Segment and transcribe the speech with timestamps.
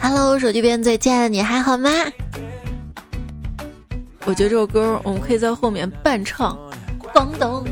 [0.00, 1.90] Hello，手机边最亲爱的你还好吗？
[4.24, 6.58] 我觉得这首歌我们可以在后面伴唱。
[7.12, 7.64] 广东，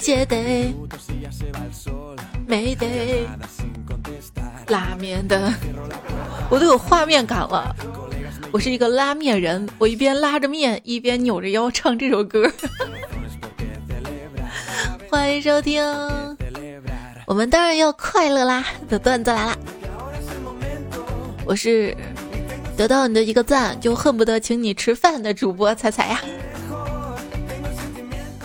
[0.00, 0.74] 姐得，
[2.46, 3.26] 没得，
[4.68, 5.52] 拉面的，
[6.48, 7.74] 我都有画面感了。
[8.52, 12.50] 我是一个拉面人，我一边拉着面，一边扭着腰唱这首歌。
[15.10, 15.82] 欢迎收听，
[17.28, 18.64] 我们当然要快乐啦！
[18.88, 19.58] 的段子来了，
[21.44, 21.94] 我是
[22.74, 26.22] 得到你的一个赞就恨不得请你吃饭的主播彩彩呀。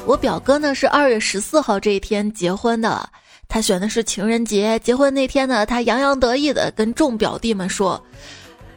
[0.05, 3.09] 我表哥呢是二月十四号这一天结婚的，
[3.47, 4.77] 他选的是情人节。
[4.79, 8.03] 结婚那天呢，他洋洋得意的跟众表弟们说：“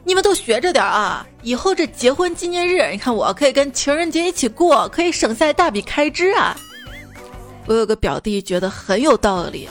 [0.06, 6.56] 你们都学着点啊，以后这结婚纪念日，你看我可以跟情人节一起过，可以省下一大笔开支啊。”
[7.66, 9.68] 我有个表弟觉得很有道理，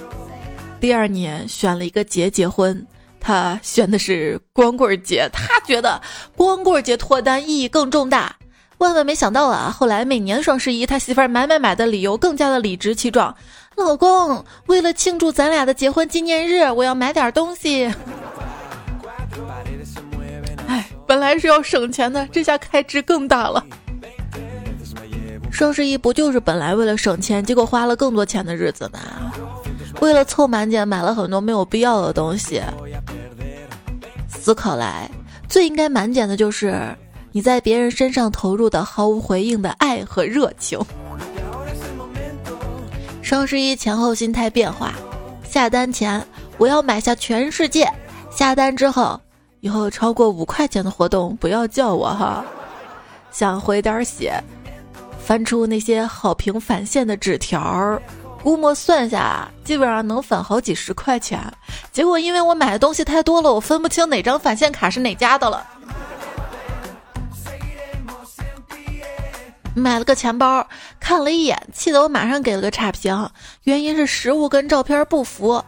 [0.79, 2.85] 第二年选了一个节结婚，
[3.19, 5.99] 他选的是光棍节，他觉得
[6.35, 8.35] 光棍节脱单意义更重大。
[8.77, 9.73] 万万没想到啊！
[9.75, 13.33] 后来每年双十一，他媳妇儿买买买的理由更加的理直气壮。
[13.75, 17.85] 老公，为了庆祝咱俩的结婚纪念日，我要买点东西。
[20.67, 23.65] 哎，本来是要省钱的，这下开支更大了。
[25.49, 28.99] 双十一不就是本来为了省钱，结果花了更多钱的日子吗？
[30.01, 32.61] 为了凑满减，买了很多没有必要的东西。
[34.29, 35.09] 思考来，
[35.49, 36.79] 最应该满减的就是。
[37.31, 40.79] 你在别人身上投入的毫无回应的爱和热情。
[43.21, 44.93] 双十一前后心态变化，
[45.43, 46.25] 下单前
[46.57, 47.91] 我要买下全世界，
[48.31, 49.19] 下单之后
[49.59, 52.45] 以后超过五块钱的活动不要叫我哈。
[53.31, 54.41] 想回点血，
[55.19, 57.99] 翻出那些好评返现的纸条，
[58.45, 61.41] 估摸算下基本上能返好几十块钱。
[61.91, 65.65] 结果因为我买的东西太多了，我分不清哪张返现卡是哪家的了。
[69.73, 70.65] 买了个钱包，
[70.99, 73.27] 看了一眼，气得我马上给了个差评。
[73.63, 75.59] 原因是实物跟照片不符。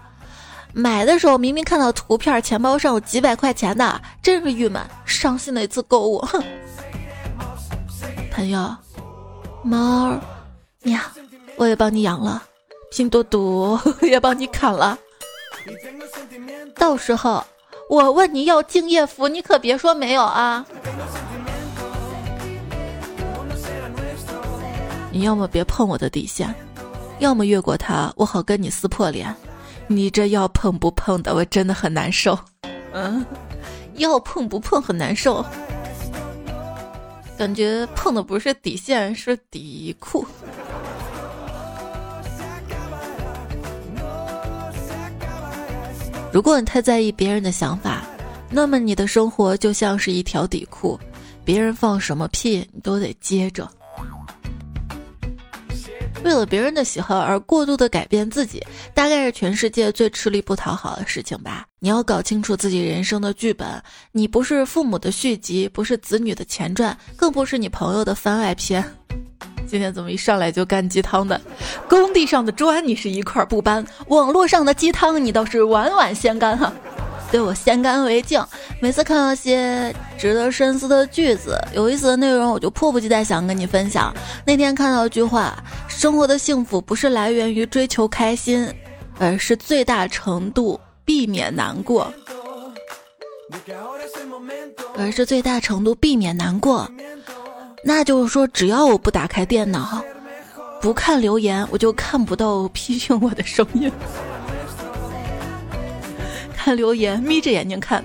[0.71, 6.19] 买的时候明明看到图片，钱包上有几百块钱的，真是郁闷，伤心的一次购物。
[6.19, 6.43] 哼，
[8.31, 8.71] 朋友，
[9.63, 10.15] 猫
[10.83, 10.99] 喵，
[11.55, 12.43] 我也帮你养了，
[12.91, 14.97] 拼多多也 帮你砍了。
[16.75, 17.43] 到时候
[17.89, 20.65] 我问你要敬业福，你可别说没有啊。
[25.11, 26.53] 你要么别碰我的底线，
[27.19, 29.35] 要么越过它，我好跟你撕破脸。
[29.87, 32.37] 你这要碰不碰的，我真的很难受。
[32.93, 33.25] 嗯，
[33.95, 35.43] 要碰不碰很难受，
[37.37, 40.25] 感觉碰的不是底线，是底裤。
[46.37, 48.05] 如果你太在意别人的想法，
[48.51, 50.99] 那么你的生活就像是一条底裤，
[51.43, 53.67] 别人放什么屁你都得接着。
[56.23, 61.65] 为了别人的喜好而过度的改变自己，大概是全世界最吃力不讨好的事情吧。
[61.79, 63.67] 你要搞清楚自己人生的剧本，
[64.11, 68.85] 你不是父母的续集，不是子女的前传，更不是你朋友的番外篇。
[69.67, 71.39] 今天怎么一上来就干鸡汤的？
[71.89, 76.71] 工地上的砖你是一块不搬，网络上的鸡汤你倒是碗碗先干哈。
[77.29, 78.41] 对我先干为敬，
[78.81, 84.13] 每次看到些值得深思的句子、有意思的内容，我就迫不及待想跟你分享。
[84.45, 88.73] 那天看到一句话：生活的幸福不是来源于追求开心，
[89.19, 92.11] 而是最大程度避免难过。
[94.97, 96.89] 而是最大程度避免难过，
[97.83, 100.01] 那就是说，只要我不打开电脑，
[100.81, 103.91] 不看留言，我就看不到批评我的声音。
[106.55, 108.03] 看留言，眯着眼睛看，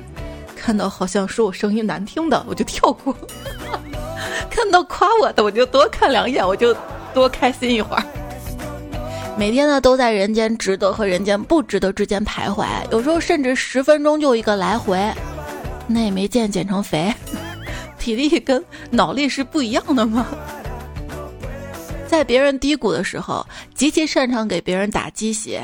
[0.54, 3.12] 看到好像说我声音难听的，我就跳过；
[4.48, 6.74] 看到夸我的，我就多看两眼，我就
[7.12, 8.04] 多开心一会儿。
[9.36, 15.10] 每天呢，都在人间值得和人间不值得之间徘徊，有时候甚至十分钟就一个来回。
[15.88, 17.12] 那也没见减成肥，
[18.02, 20.26] 体力跟脑力是不一样的吗？
[22.08, 23.46] 在别人低谷的时候，
[23.76, 25.62] 极其擅长给别人打鸡血。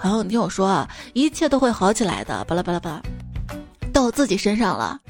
[0.00, 2.44] 朋友，你听我说啊，一切都会好起来的。
[2.44, 3.02] 巴拉巴拉巴拉，
[3.92, 5.00] 到自己身上了，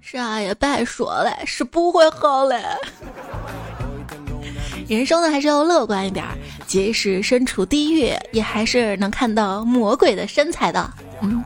[0.00, 2.62] 啥也别说了，是不会好嘞。
[4.88, 6.24] 人生呢，还是要乐观一点，
[6.66, 10.90] 即使身处地狱，也还是能看到魔鬼的身材的。
[11.20, 11.44] 嗯，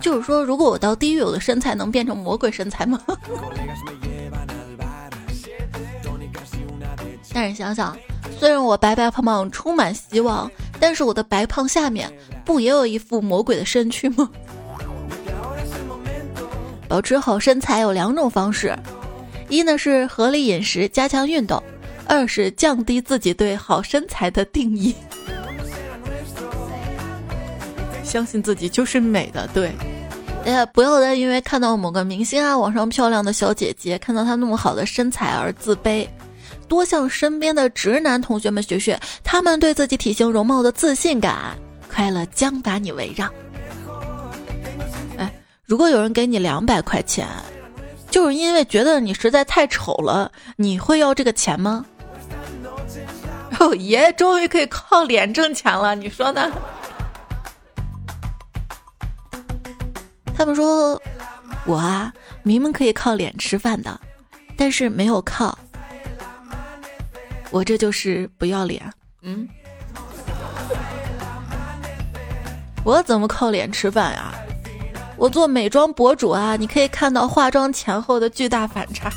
[0.00, 3.00] 就是说，如果我到地狱，我的身材能变成魔鬼身材吗？
[7.32, 7.96] 但是想想。
[8.38, 12.12] 虽然我白白胖胖充满希望，但是我的白胖下面
[12.44, 14.30] 不也有一副魔鬼的身躯吗？
[16.86, 18.76] 保持好身材有两种方式，
[19.48, 21.58] 一呢是合理饮食，加强运动；
[22.06, 24.94] 二是降低自己对好身材的定义。
[28.06, 29.72] 相信自己就是美的，对。
[30.44, 36.06] 哎呀，不要再因为看到某个明星啊，网上漂亮的小姐姐，看到她那么好的身材而自卑。
[36.68, 41.56] 多向身边的直男同学们学学，他们对自己体型容貌的自信感，
[41.92, 43.28] 快乐将把你围绕。
[45.16, 45.32] 哎，
[45.64, 47.26] 如果有人给你两百块钱，
[48.10, 51.84] 就是因为觉得你实在太丑了，你会要这个钱吗？
[53.58, 56.52] 哦爷，终于可以靠脸挣钱了，你说呢？
[60.36, 61.00] 他们说，
[61.64, 62.12] 我啊，
[62.42, 63.98] 明明可以靠脸吃饭的，
[64.56, 65.58] 但是没有靠。
[67.50, 68.82] 我这就是不要脸。
[69.22, 69.48] 嗯，
[72.84, 74.34] 我怎么靠脸吃饭呀？
[75.16, 79.10] 我做美妆博主啊，你可以看到化妆前后的巨大反差。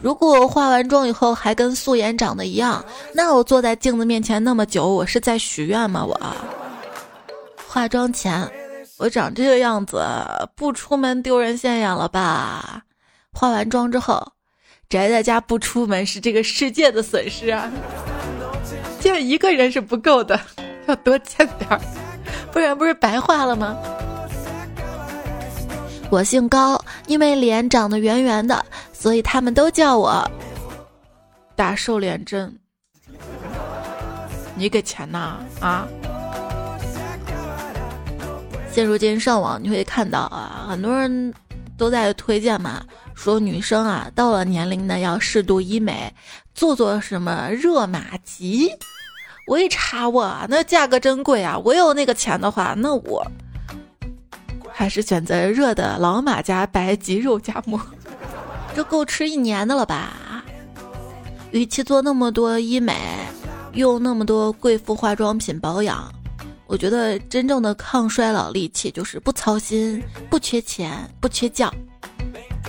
[0.00, 6.04] 如果化完妆以后还跟素颜长得一样，那我坐在镜子面前那么久，我是在许愿吗？
[6.04, 6.20] 我。
[7.72, 8.46] 化妆前，
[8.98, 10.04] 我长这个样子
[10.54, 12.82] 不出门丢人现眼了吧？
[13.32, 14.32] 化完妆之后，
[14.90, 17.72] 宅在家不出门是这个世界的损失啊！
[19.00, 20.38] 见一个人是不够的，
[20.86, 21.80] 要多见点儿，
[22.52, 23.74] 不然不是白化了吗？
[26.10, 30.30] 我姓高，因为脸长得圆圆的，所以他们都叫我
[31.56, 32.54] 打瘦脸针。
[34.56, 35.38] 你给钱呐？
[35.58, 35.88] 啊？
[38.72, 41.34] 现如今上网你会看到啊，很多人
[41.76, 42.82] 都在推荐嘛，
[43.14, 46.10] 说女生啊到了年龄呢要适度医美，
[46.54, 48.70] 做做什么热玛吉。
[49.46, 51.58] 我一查我那价格真贵啊！
[51.62, 53.26] 我有那个钱的话，那我
[54.72, 57.78] 还是选择热的老马家白吉肉夹馍，
[58.74, 60.42] 这够吃一年的了吧？
[61.50, 62.96] 与其做那么多医美，
[63.74, 66.10] 用那么多贵妇化妆品保养。
[66.72, 71.66] 我觉得真正的抗衰老利器就是不操心、不缺钱、不缺觉。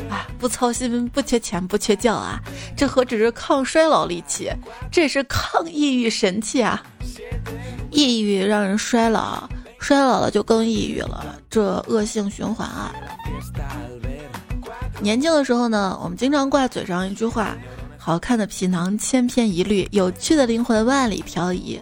[0.10, 2.38] 啊，不操心、不缺钱、不缺觉啊！
[2.76, 4.52] 这何止是抗衰老利器，
[4.92, 6.84] 这是抗抑郁神器啊！
[7.92, 12.94] 抑郁让人衰老，衰老了就更抑郁了，这恶性循环啊！
[15.00, 17.56] 年轻的时候呢，我们经常挂嘴上一句话
[17.98, 21.80] ：“好看的皮囊千篇一律，有趣的灵魂万里挑一。”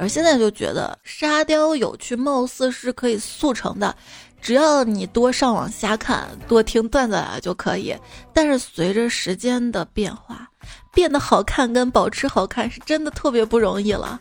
[0.00, 3.94] 而现在就觉得沙雕有趣，貌似是可以速成的，
[4.40, 7.94] 只要你多上网瞎看，多听段子啊就可以。
[8.32, 10.48] 但是随着时间的变化，
[10.90, 14.18] 变得好看跟保持好看是真的特别不容易了。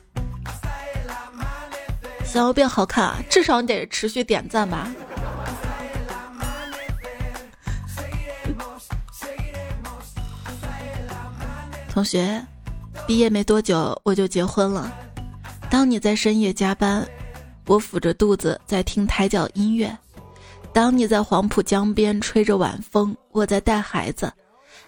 [2.25, 4.93] 想要变好看啊，至少你得持续点赞吧。
[11.89, 12.45] 同学，
[13.07, 14.93] 毕业没多久我就结婚了。
[15.69, 17.07] 当你在深夜加班，
[17.67, 19.87] 我抚着肚子在听胎教音乐；
[20.73, 24.27] 当你在黄浦江边吹着晚风，我在带孩子；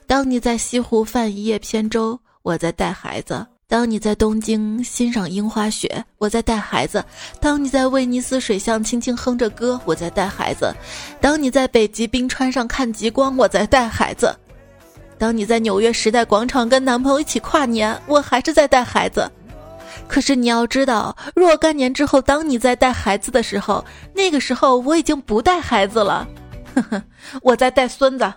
[0.07, 6.99] 当你在西湖泛一叶扁舟，我在带孩子；当你在东京欣赏樱花雪，我在带孩子；
[7.39, 10.73] 当你在威尼斯水巷轻轻哼着歌，我在带孩子；
[11.21, 14.29] 当你在北极冰川上看极光，我在带孩子；
[15.19, 19.31] 当你在纽约时代广场跟男朋友一起跨年，我还是在带孩子。
[20.11, 26.27] 可是你要知道，若干年之后，当你在带孩子的时候，那个时候我已经不带孩子了，
[26.75, 27.01] 呵呵，
[27.41, 28.33] 我在带孙子。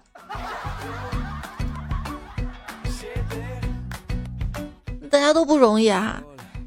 [5.10, 6.22] 大家都不容易啊！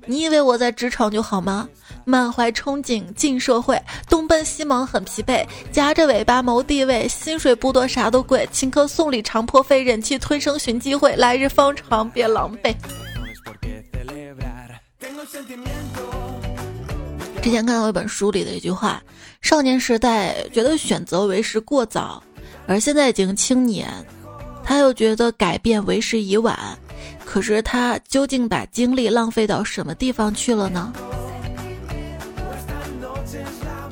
[0.06, 1.70] 你以为我在职场就好吗？
[2.04, 12.76] 满怀憧憬进社会，东奔西忙很疲惫，夹着尾巴谋地位，薪水不多啥都贵，请客送礼常破费，忍气吞声寻机会，来日方长别狼狈。
[17.42, 19.02] 之前看到一本书里的一句话：
[19.42, 22.24] 少年时代觉得选择为时过早，
[22.66, 23.90] 而现在已经青年，
[24.64, 26.58] 他又觉得改变为时已晚。
[27.26, 30.94] 可是他究竟把精力浪费到什么地方去了呢？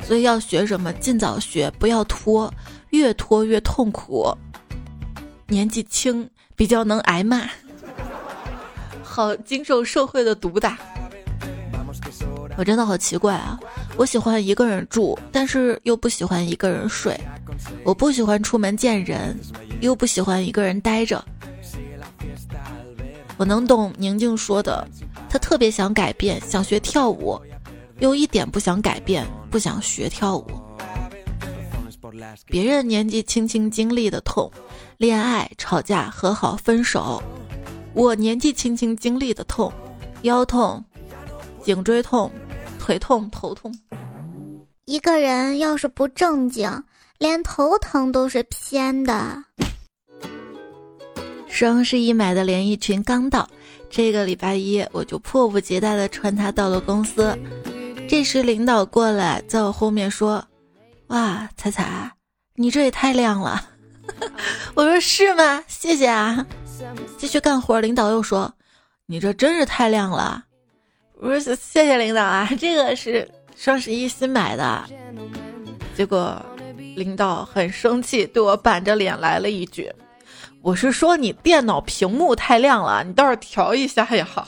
[0.08, 2.54] 所以要学什么，尽早学，不要拖，
[2.92, 4.34] 越拖越痛苦。
[5.48, 7.50] 年纪轻比较能挨骂，
[9.04, 10.78] 好经受社会的毒打。
[12.58, 13.60] 我真的好奇怪啊！
[13.98, 17.20] 我喜欢一个人住，但是又不喜欢一个人睡。
[17.84, 19.38] 我不喜欢出门见人，
[19.82, 21.24] 又不喜欢一个人待着。
[23.38, 24.88] 我能懂宁静说的，
[25.30, 27.38] 她特别想改变，想学跳舞，
[28.00, 30.46] 又一点不想改变，不想学跳舞。
[32.46, 34.50] 别人年纪轻轻经历的痛，
[34.98, 37.22] 恋爱、吵架、和好、分手；
[37.94, 39.74] 我年纪轻轻经历的痛，
[40.22, 40.82] 腰痛、
[41.64, 42.32] 颈椎痛、
[42.86, 43.76] 腿痛、头痛。
[44.86, 46.70] 一个人要是不正经，
[47.18, 49.44] 连头疼都是偏的。
[51.48, 53.50] 双十一买的连衣裙刚到，
[53.90, 57.36] 这个礼拜一我就迫不及待的穿它到了公司。
[58.08, 60.46] 这时领导过来，在我后面说。
[61.08, 62.12] 哇，彩彩，
[62.54, 63.68] 你这也太亮了！
[64.76, 65.64] 我说是吗？
[65.68, 66.46] 谢谢啊。
[67.18, 68.54] 继续干活，领导又说
[69.08, 70.45] ：“你这真是太亮了。”
[71.18, 74.84] 我说：“谢谢领导啊， 这个是双十一新买的。”
[75.96, 76.40] 结果
[76.96, 79.92] 领导很生气，对我板着脸来了一句
[80.62, 84.48] ：“我是说你电脑屏幕太亮了，你倒是调一下也好。”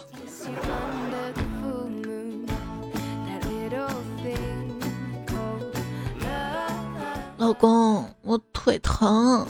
[7.38, 9.47] 老公，我腿疼。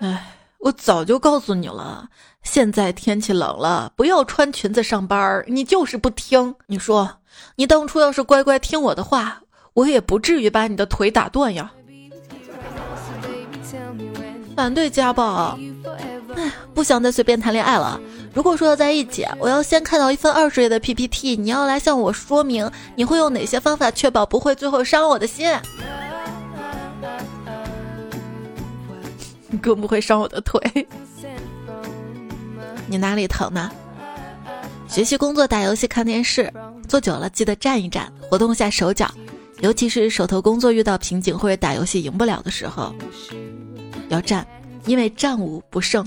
[0.00, 2.08] 哎，我早就告诉你了，
[2.42, 5.44] 现在天气冷了，不要穿裙子上班儿。
[5.48, 6.54] 你就是不听。
[6.66, 7.08] 你说，
[7.56, 9.40] 你当初要是乖乖听我的话，
[9.74, 11.72] 我也不至于把你的腿打断呀。
[14.54, 15.58] 反对家暴。
[16.36, 17.98] 哎，不想再随便谈恋爱了。
[18.34, 25.50] 如果说要在一起，我要先看到一份二十页的 PPT，你要来向我说明你会用哪些方法确保不会最后伤我的心。
[29.60, 30.60] 更不会伤我的腿。
[32.92, 33.70] 你哪里疼呢？
[34.86, 36.52] 学习、工作、打游戏、看电视，
[36.86, 39.10] 坐久了记得站一站，活动下手脚。
[39.60, 42.94] 尤其是手头工作遇到瓶颈或者打游戏赢不了的时候，
[44.10, 44.46] 要站，
[44.84, 46.06] 因为战无不胜。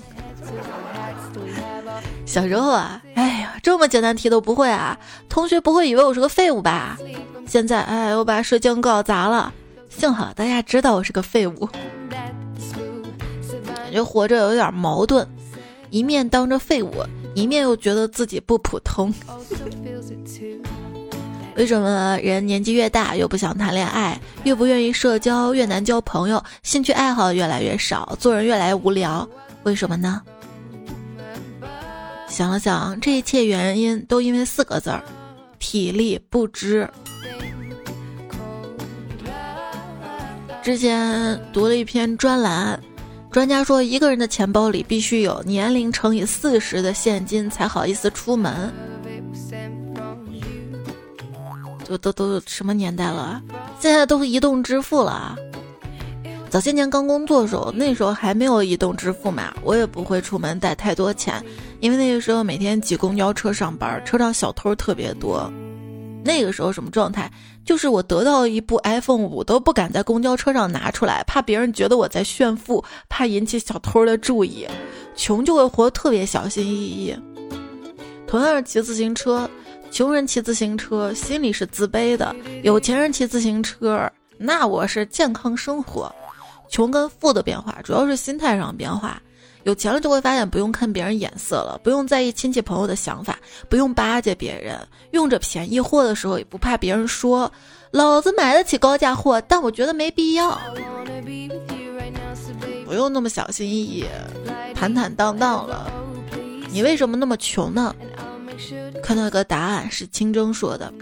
[2.23, 4.95] 小时候啊，哎呀，这么简单题都不会啊！
[5.27, 6.99] 同学不会以为我是个废物吧？
[7.47, 9.51] 现在，哎，我把试卷搞砸了，
[9.89, 11.67] 幸好大家知道我是个废物。
[13.65, 15.27] 感觉活着有点矛盾，
[15.89, 16.91] 一面当着废物，
[17.33, 19.13] 一面又觉得自己不普通。
[21.55, 29.27] 为什么人年纪越大越不想谈恋爱，越不愿意社交，越难交朋友，兴趣爱好越来越少，做人越来越无聊？
[29.63, 30.21] 为什么呢？
[32.27, 35.01] 想了想，这一切原因都因为四个字儿：
[35.57, 36.89] 体力不支。
[40.61, 42.77] 之前读了一篇专栏。
[43.35, 48.73] 专家说，一个人的钱包里必须有年龄乘以四十的现金才好意思出门。
[51.83, 53.43] 都都都什么年代了？
[53.77, 55.35] 现在都移动支付了啊。
[56.49, 61.43] 早些年刚工作的时候，那时候还没有移动支付嘛，我也不会出门带太多钱，
[61.81, 65.51] 因为那个时候每天挤公交车上班，车上小偷特别多。
[66.25, 67.31] 那个时候什么状态？
[67.63, 74.67] 就是我得到一部 iPhone 五都不敢在公交车上拿出来，怕别人觉得我在炫富，怕引起小偷的注意。
[75.15, 77.15] 穷就会活得特别小心翼翼。
[78.25, 79.47] 同样是骑自行车，
[79.91, 86.13] 穷人骑自行车心里是自卑的，有钱人骑自行车，那我是健康生活。
[86.67, 89.21] 穷跟富的变化主要是心态上变化。
[89.65, 94.79] 有钱了就会发现不用看别人眼色了，不用在意亲戚朋友的想法，不用巴结别人，
[95.09, 97.51] 用着便宜货的时候也不怕别人说，
[97.89, 100.61] 老子买得起高价货，但我觉得没必要。
[102.85, 104.05] 不用那么小心翼翼，
[104.75, 105.91] 坦坦荡荡了。
[106.69, 107.95] 你为什么那么穷呢？
[109.01, 110.93] 看到一个答案是清蒸说的：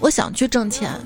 [0.00, 0.98] 我想去挣钱，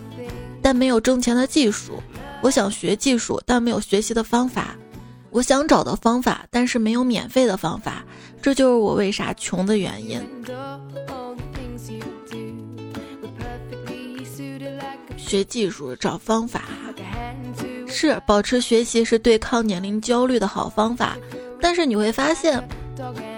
[0.62, 1.94] 但没有挣钱的技术；
[2.40, 4.76] 我想学技术，但没有学习的方法。
[5.32, 8.04] 我想找到方法，但是没有免费的方法，
[8.42, 10.20] 这就是我为啥穷的原因。
[15.16, 16.64] 学技术找方法，
[17.88, 21.16] 是保持学习是对抗年龄焦虑的好方法。
[21.58, 22.62] 但是你会发现，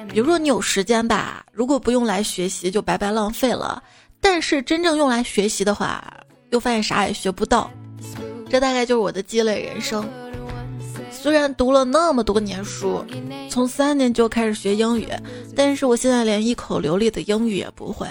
[0.09, 3.81] 比如说你有时间吧，如果不用来学习就白白浪费了；
[4.21, 6.03] 但是真正用来学习的话，
[6.51, 7.71] 又发现啥也学不到。
[8.51, 10.05] 这大概就是我的积累人生。
[11.25, 13.03] 虽然读了那么多年书，
[13.49, 15.09] 从三年就开始学英语，
[15.57, 18.07] 但是我现在连一口流利的英语也不会。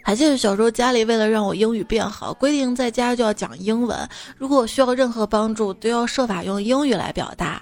[0.00, 7.60] 还记得小时候家里为了让我英语变好，规定在家就要讲英文，如果我需要任何帮助，都要设法用英语来表达。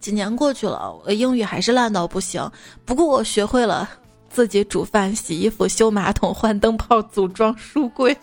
[0.00, 2.50] 几年过去了，我的英语还是烂到不行。
[2.86, 3.86] 不过我学会了
[4.30, 8.16] 自己煮饭、洗衣服、修马桶、换灯泡、组装书柜。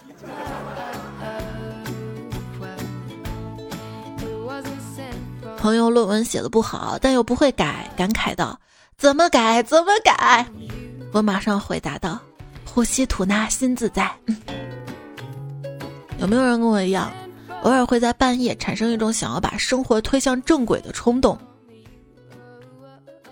[5.60, 8.58] 朋友论文写的不好，但又不会改，感慨道
[8.98, 9.62] ：“怎么改？
[9.62, 10.48] 怎么改？
[11.12, 12.18] 我马上回答道
[12.64, 14.10] ：“呼吸吐纳，心自在。
[16.18, 17.12] ”有没有人跟我一样，
[17.64, 21.38] 偶尔会在半夜产生一种想要把生活推向正轨的冲动？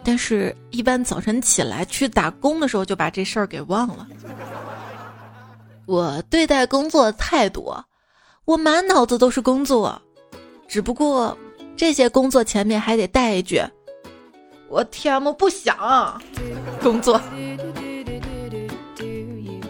[0.03, 4.05] 但是，一般早晨起来去打工的时候，就把这事儿给忘了。
[5.85, 7.73] 我对待工作态度，
[8.43, 10.01] 我满脑子都是工作，
[10.67, 11.37] 只不过
[11.77, 13.61] 这些工作前面还得带一句
[14.67, 16.19] ：“我天，我不想
[16.81, 17.21] 工作。”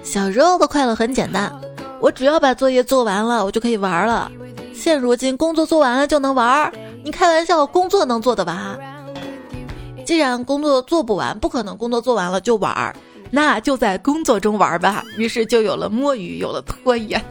[0.02, 1.54] 小时候的快乐很简单，
[2.00, 4.32] 我只要把作业做完了，我就可以玩了。
[4.74, 6.72] 现如今，工作做完了就能玩？
[7.04, 8.80] 你开玩笑，工作能做得完？
[10.06, 12.96] 既然工作做不完，不可能工作做完了就玩儿，
[13.30, 15.04] 那就在工作中玩吧。
[15.18, 17.22] 于是就有了摸鱼，有了拖延。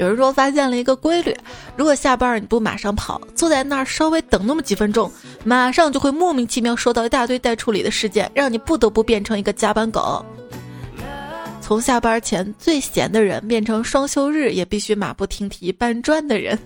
[0.00, 1.36] 有人说发现了一个规律：
[1.76, 5.12] 如果下班你不马上跑，坐在那儿稍微等那么几分钟，
[5.44, 10.24] 马上就会莫名其妙收到一大堆待处理的事件，让你不得不变成一个加班狗。
[11.60, 16.58] 从下班前最闲的人，变成双休日也必须马不停蹄搬砖的人。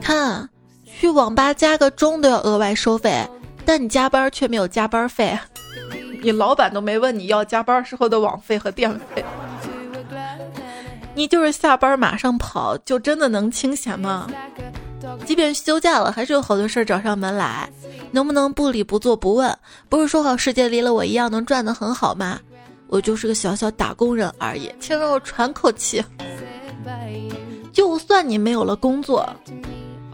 [0.00, 0.48] 看，
[0.86, 3.28] 去网吧加个钟都要额外收费，
[3.64, 5.36] 但你加班却没有加班费，
[6.22, 9.24] 你老板都没问你要加班时候的网费和电费，
[11.14, 14.28] 你就是下班马上跑，就真的能清闲吗？
[15.24, 17.68] 即便休假了，还是有好多事儿找上门来，
[18.10, 19.56] 能不能不理不做不问？
[19.88, 22.38] 不是说好世界离了我一样能赚得很好吗？
[22.88, 26.04] 我就是个小小打工人而已，请让我喘口气。
[27.72, 29.28] 就算你没有了工作。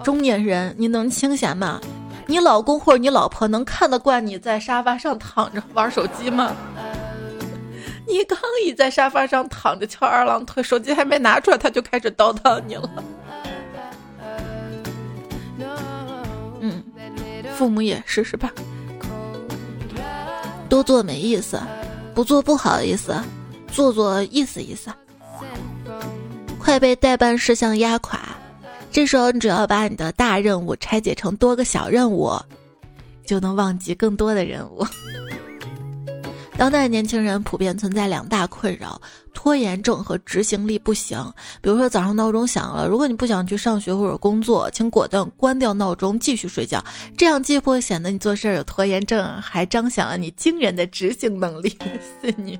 [0.02, 1.80] 中年人，你能清闲吗？
[2.26, 6.52] 你老公或者你老婆能看得惯你在沙发上躺着玩手机吗？
[8.06, 12.90] 你刚一在沙发上躺着翘二郎腿，手机还没拿出来，他就开始叨叨你了。
[16.60, 16.82] 嗯，
[17.56, 18.50] 父母也试试吧。
[20.68, 21.60] 多做没意思，
[22.14, 23.14] 不做不好意思，
[23.70, 24.90] 做做意思意思。
[26.58, 28.20] 快被代办事项压垮。
[28.94, 32.30] 这时候，你只要把你的大任务拆解成多个小任务，
[33.26, 34.86] 就能忘记更多的任务。
[36.56, 39.00] 当代年轻人普遍存在两大困扰：
[39.34, 41.18] 拖延症和执行力不行。
[41.60, 46.80] 比如说，早上闹钟响了，如果你不想去上学或者工作，请果断关掉闹钟，继续睡觉。
[47.18, 51.76] 这样既不会显得你做事有拖延症，还彰显了你惊人的执行能力。
[52.22, 52.56] 信你。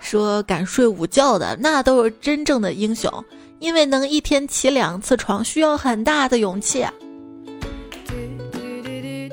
[0.00, 3.12] 说敢睡午觉的，那都是真正的英雄。
[3.58, 6.84] 因为能一天起两次床，需要很大的勇气。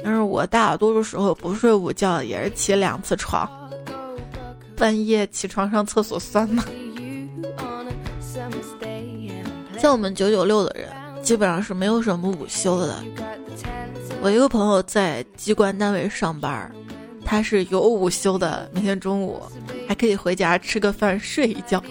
[0.03, 3.49] 但是我大多数时候不睡午觉，也是起两次床。
[4.75, 6.63] 半夜起床上厕所算吗？
[9.77, 10.89] 像我们九九六的人，
[11.23, 13.03] 基本上是没有什么午休的。
[14.21, 16.71] 我一个朋友在机关单位上班，
[17.25, 19.41] 他是有午休的，每天中午
[19.88, 21.84] 还可以回家吃个饭，睡一觉。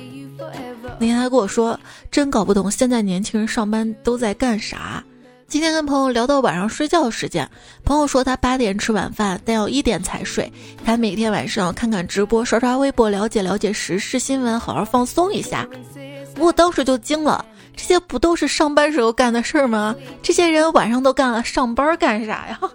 [0.98, 1.78] 那天他跟我说
[2.10, 5.02] ：“真搞不懂现在年轻人上班都在干啥。”
[5.48, 7.48] 今天跟朋友聊到晚上睡觉的时间，
[7.84, 10.52] 朋友说他八点吃晚饭，但要一点才睡。
[10.84, 15.66] 他每天晚上看看直播，刷刷微博，了解了解时事新闻，好好放松一下。
[16.38, 19.96] 我当时就惊了，这些不都是上班时候干的事儿吗？
[20.22, 22.60] 这些人晚上都干了，上班干啥呀？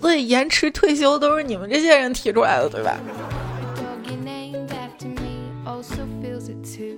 [0.00, 2.96] 所以延迟退休都是你们这些人提出来的，对吧？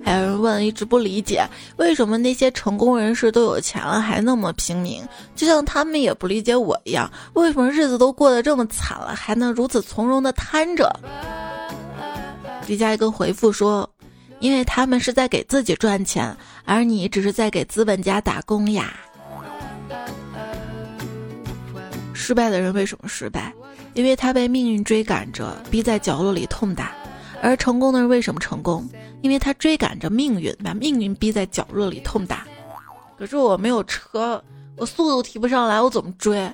[0.09, 10.91] 还有人问，一直不理解为什么那些成功人士都有钱了还那么平民，就像他们也不理解我一样，为什么日子都过得这么惨了还能如此从容的摊着？
[12.65, 13.87] 底下一个回复说，
[14.39, 18.91] 因为他们是在给自己赚钱，而你只是在给资本家打工呀。
[22.13, 23.53] 失败的人为什么失败？
[23.93, 26.93] 因为他被命运追赶着，逼在角落里痛打。
[27.41, 28.85] 而成功的人为什么成功？
[29.21, 32.45] 因为他追赶着命运，把命运逼在角落里痛打。
[33.17, 34.41] 可是我没有车，
[34.77, 36.49] 我速度提不上来，我怎么追？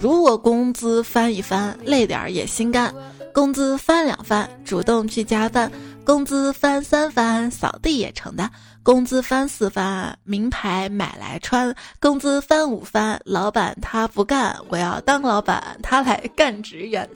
[0.00, 2.92] 如果工资翻一翻，累点儿也心甘；
[3.32, 5.68] 工资翻两番，主动去加班；
[6.04, 8.48] 工资翻三番，扫地也承担；
[8.82, 17.08] 工资翻四番，名牌买来穿；工资翻五番，老板他不干，我要当老板，他来干职员。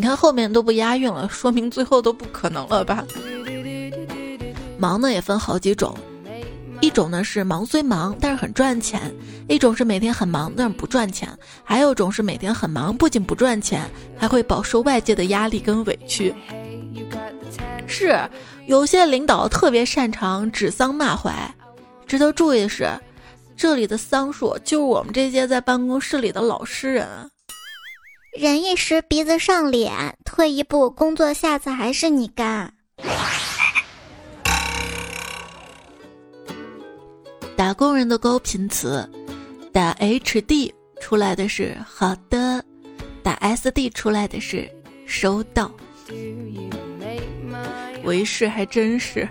[0.00, 3.04] 你看后面都不押韵了，说明最后都不可能了吧？
[4.78, 5.94] 忙呢也分好几种，
[6.80, 9.14] 一种呢是忙虽忙但是很赚钱，
[9.46, 11.28] 一种是每天很忙但是不赚钱，
[11.62, 13.86] 还有一种是每天很忙不仅不赚钱，
[14.16, 16.34] 还会饱受外界的压力跟委屈。
[17.86, 18.18] 是
[18.68, 21.54] 有些领导特别擅长指桑骂槐，
[22.06, 22.88] 值得注意的是，
[23.54, 27.06] 这里的桑树就是我们这些在办公室里的老实人。
[28.32, 32.72] 忍一时鼻子上脸，退一步工作下次还是你干。
[37.56, 39.08] 打工人的高频词，
[39.72, 42.64] 打 HD 出来的是好的，
[43.20, 44.70] 打 SD 出来的是
[45.06, 45.68] 收到。
[48.04, 49.28] 为师还真是，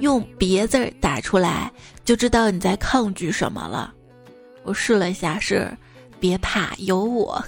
[0.00, 1.72] 用别字打出来
[2.04, 3.94] 就知道你在抗拒什么了。
[4.64, 5.66] 我试了一下是。
[6.20, 7.44] 别怕，有我。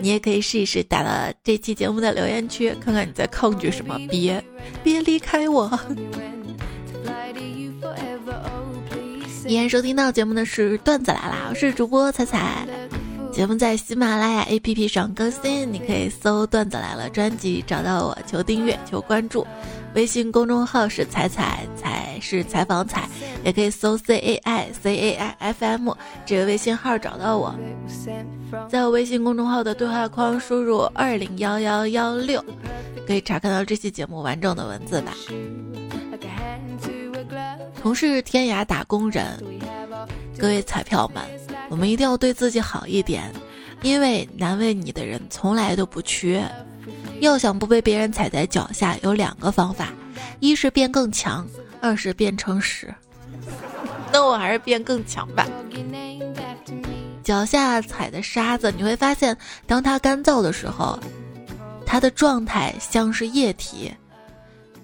[0.00, 3.98] 你也可以试一试，打到这期节目的留言区，看看你在抗拒什么。
[4.08, 4.42] 别，
[4.82, 5.70] 别离开我。
[9.46, 12.66] 依然收听到节目的是段子来啦，我是主播彩彩。
[13.32, 19.46] 节目在喜马拉雅 APP 上更新，你可以搜“段子来了”专辑找到我，求订阅，求关注。
[19.94, 23.08] 微信公众号是彩彩彩是采访彩，
[23.44, 25.92] 也可以搜 C A I C A I F M
[26.24, 27.54] 这个微信号找到我。
[28.68, 32.42] 在我微信公众号的对话框输入二零幺幺幺六，
[33.06, 35.14] 可以查看到这期节目完整的文字版。
[37.82, 39.26] 同是天涯打工人，
[40.38, 41.22] 各位彩票们。
[41.68, 43.32] 我们一定要对自己好一点，
[43.82, 46.48] 因为难为你的人从来都不缺。
[47.22, 49.90] 要想不被别人踩在脚下，有两个方法：
[50.40, 51.46] 一是变更强，
[51.80, 52.92] 二是变成屎。
[54.12, 55.46] 那我还是变更强吧。
[57.22, 59.36] 脚下踩的沙子，你会发现，
[59.68, 60.98] 当它干燥的时候，
[61.86, 63.92] 它的状态像是液体；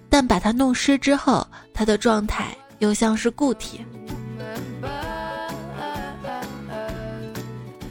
[0.08, 3.84] 但把它弄湿之后，它的状态又像是固体。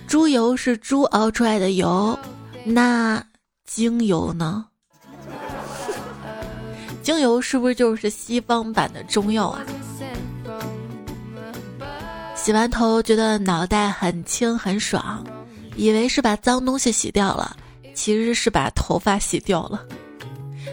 [0.07, 2.17] 猪油是猪熬出来的油，
[2.63, 3.21] 那
[3.67, 4.65] 精油呢？
[7.03, 9.63] 精油是不是就是西方版的中药啊？
[12.35, 15.23] 洗完头觉得脑袋很轻很爽，
[15.75, 17.55] 以为是把脏东西洗掉了，
[17.93, 19.85] 其实是把头发洗掉了。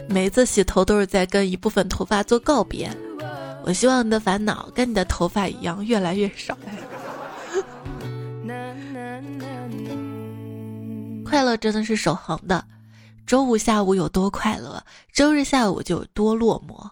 [0.08, 2.88] 每次洗头都是在跟一部分头发做告别。
[3.64, 6.56] 我希望你的烦恼跟你的头发一样越来越少。
[11.24, 12.62] 快乐真的是守恒的，
[13.26, 14.82] 周五下午有多快乐，
[15.12, 16.90] 周日下午就有多落寞。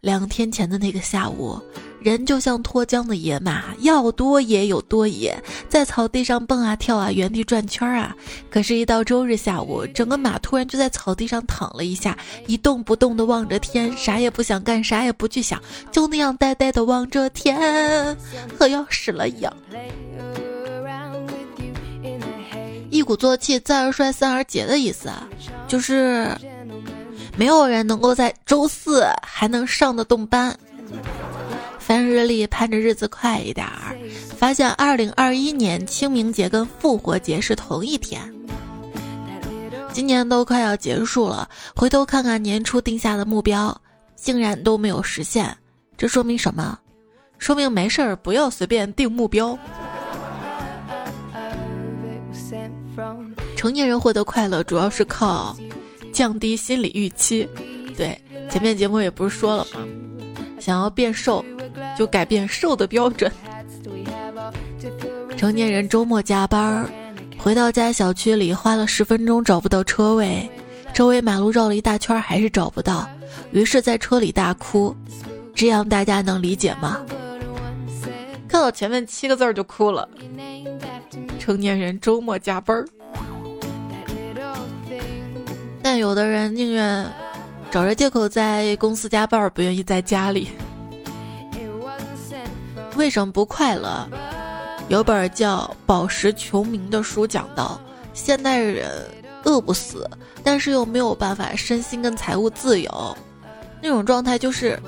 [0.00, 1.58] 两天前的那个下午，
[2.00, 8.14] 人就像脱缰的野马，要多野有多野，在草地上蹦啊跳啊，原地转圈啊。
[8.50, 18.16] 可是，一到周日下午，整个马突然就在草地上躺了一下，一动不动的望着天，啥也不想干，啥也不去想，就那样呆呆的望着天，
[18.58, 19.56] 和要死了一样。
[22.92, 25.26] 一鼓作气，再而衰，三而竭的意思啊，
[25.66, 26.28] 就是
[27.38, 30.54] 没有人能够在周四还能上得动班。
[31.78, 33.96] 翻日历，盼着日子快一点儿，
[34.36, 38.20] 发现二零二一年清明节跟复活节是同一天。
[39.90, 43.74] 今年都快要结束了，回头看看年初定下的目标，
[44.16, 45.56] 竟然都没有实现，
[45.96, 46.78] 这说明什么？
[47.38, 49.58] 说明没事儿，不要随便定目标。
[53.56, 55.56] 成年人获得快乐主要是靠
[56.12, 57.48] 降低心理预期。
[57.96, 58.18] 对，
[58.50, 59.80] 前面节目也不是说了吗？
[60.58, 61.44] 想要变瘦，
[61.98, 63.30] 就改变瘦的标准。
[65.36, 66.88] 成年人周末加班，
[67.38, 70.48] 回到家小区里花了十分钟找不到车位，
[70.94, 73.08] 周围马路绕了一大圈还是找不到，
[73.50, 74.94] 于是，在车里大哭。
[75.54, 77.00] 这样大家能理解吗？
[78.52, 80.06] 看到前面七个字就哭了。
[81.38, 82.86] 成年人周末加班儿，
[85.82, 87.10] 但有的人宁愿
[87.70, 90.50] 找着借口在公司加班儿，不愿意在家里。
[92.94, 94.06] 为什么不快乐？
[94.88, 97.80] 有本叫《饱食穷明》的书讲到，
[98.12, 98.86] 现代人
[99.44, 100.06] 饿不死，
[100.44, 103.16] 但是又没有办法身心跟财务自由，
[103.80, 104.78] 那种状态就是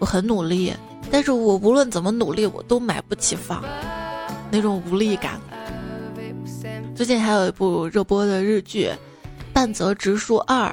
[0.00, 0.74] 我很努力，
[1.14, 3.62] 但是我无论怎么努力，我都买不起房，
[4.50, 5.40] 那种无力感。
[6.92, 8.88] 最近还有一部热播的日剧
[9.52, 10.66] 《半泽直树二》，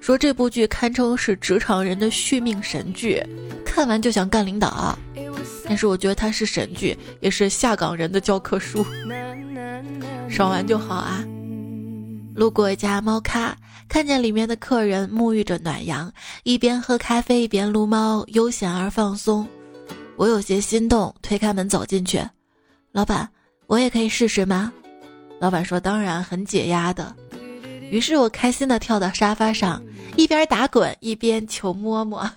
[0.00, 3.22] 说这部剧堪称是职场人的续命神剧，
[3.62, 4.98] 看完就想干领导。
[5.66, 8.86] 但是我觉得它是神剧，也是下岗人的教科书，
[10.30, 11.22] 爽完就好啊。
[12.34, 13.56] 路过一家猫咖，
[13.88, 16.12] 看见里面的客人沐浴着暖阳，
[16.44, 19.46] 一边喝咖啡一边撸猫，悠闲而放松。
[20.16, 22.22] 我有些心动，推开门走进去，
[22.92, 23.28] 老板，
[23.66, 24.72] 我也可以试试吗？
[25.40, 27.14] 老板说：“当然，很解压的。”
[27.90, 29.82] 于是我开心地跳到沙发上，
[30.16, 32.30] 一边打滚一边求摸摸。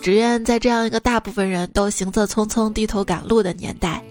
[0.00, 4.02] 只愿在这样一个大部分人都行色匆匆、低头赶路的年代，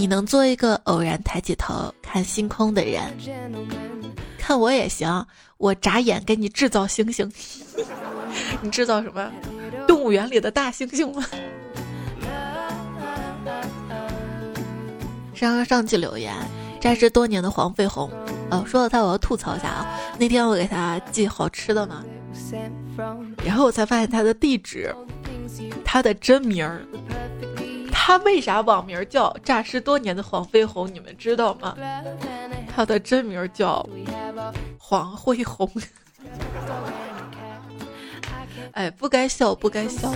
[0.00, 3.02] 你能做一个偶然抬起头看星空的人。
[4.38, 5.26] 看我也行，
[5.58, 7.30] 我眨眼给你制造星星。
[8.62, 9.30] 你制造什么？
[9.86, 11.22] 动物园里的大猩猩吗？
[15.34, 16.34] 上上期留言，
[16.80, 18.10] 扎实多年的黄飞鸿。
[18.50, 20.00] 哦，说到他，我要吐槽一下啊。
[20.18, 22.02] 那天我给他寄好吃的嘛，
[23.44, 24.96] 然后我才发现他的地址。
[25.84, 26.80] 他的真名儿，
[28.10, 30.92] 他为啥网名叫诈尸多年的黄飞鸿？
[30.92, 31.76] 你们知道吗？
[32.74, 33.88] 他的真名叫
[34.76, 35.70] 黄辉鸿。
[38.74, 40.12] 哎，不该笑，不该笑。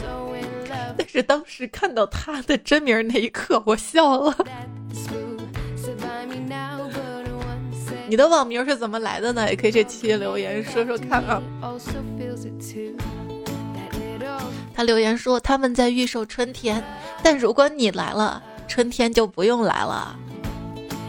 [0.98, 4.36] 但是当时看到他的真名那一刻，我笑了。
[8.08, 9.48] 你的网名是怎么来的呢？
[9.48, 11.40] 也可以这期留言说说看啊。
[14.74, 16.82] 他留言说他们在预售春天，
[17.22, 20.16] 但如果你来了，春天就不用来了。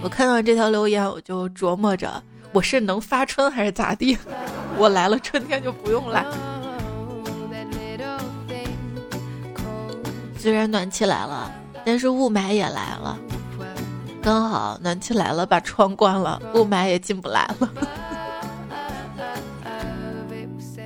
[0.03, 4.17] 我看到这条留言，我就琢磨着我是能发春还是咋地。
[4.77, 6.23] 我来了，春天就不用来。
[10.37, 11.51] 虽然暖气来了，
[11.83, 13.17] 但是雾霾也来了。
[14.21, 17.69] 刚好暖气来了，把窗关了，雾霾也进不来了。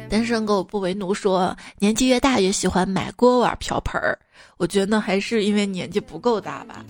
[0.10, 4.18] 单身狗不为奴说，年纪越大越喜欢买锅碗瓢盆儿。
[4.58, 6.84] 我觉得还是因为年纪不够大吧。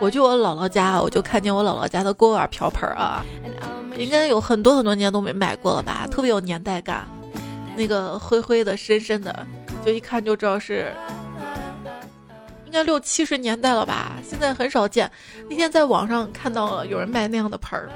[0.00, 3.24] 我去我姥姥家，我就看见我姥姥家的锅碗瓢盆儿啊，
[3.96, 7.06] 应该有很多很多年都没买过了吧，特别有年代感。
[7.76, 9.46] 那个灰灰的、深深的，
[9.84, 10.92] 就一看就知道是
[12.64, 14.16] 应该六七十年代了吧。
[14.28, 15.10] 现在很少见。
[15.50, 17.90] 那天在网上看到了有人卖那样的盆儿，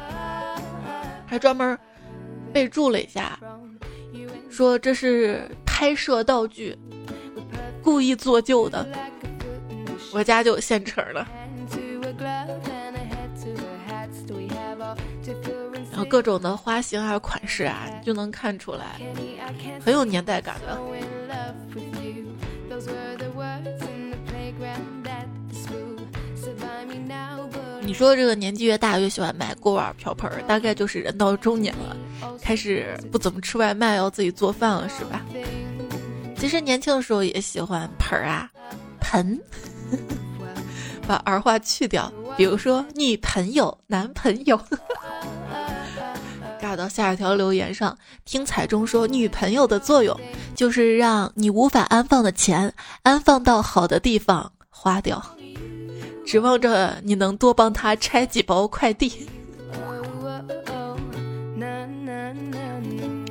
[1.26, 1.76] 还专门
[2.52, 3.38] 备注了一下。
[4.50, 6.76] 说这是拍摄道具，
[7.82, 8.86] 故意做旧的。
[10.12, 11.26] 我家就有现成的，
[15.90, 19.00] 然后各种的花型啊、款式啊，就能看出来，
[19.84, 20.80] 很有年代感的。
[27.82, 31.96] 你说这个年纪越大越喜欢买锅碗瓢盆，大概就是人到中年了，
[32.40, 35.24] 开始不怎么吃外卖，要自己做饭了，是吧？
[36.38, 38.48] 其实年轻的时候也喜欢盆啊，
[39.00, 39.40] 盆，
[41.06, 44.60] 把儿化去掉，比如说女朋友、男朋友。
[46.60, 50.18] 尬到下一条留言上，听彩中说，女朋友的作用
[50.56, 55.24] 就是让你无法安放的钱安放到好的地方花掉。
[56.26, 59.26] 指望着你能多帮他拆几包快递。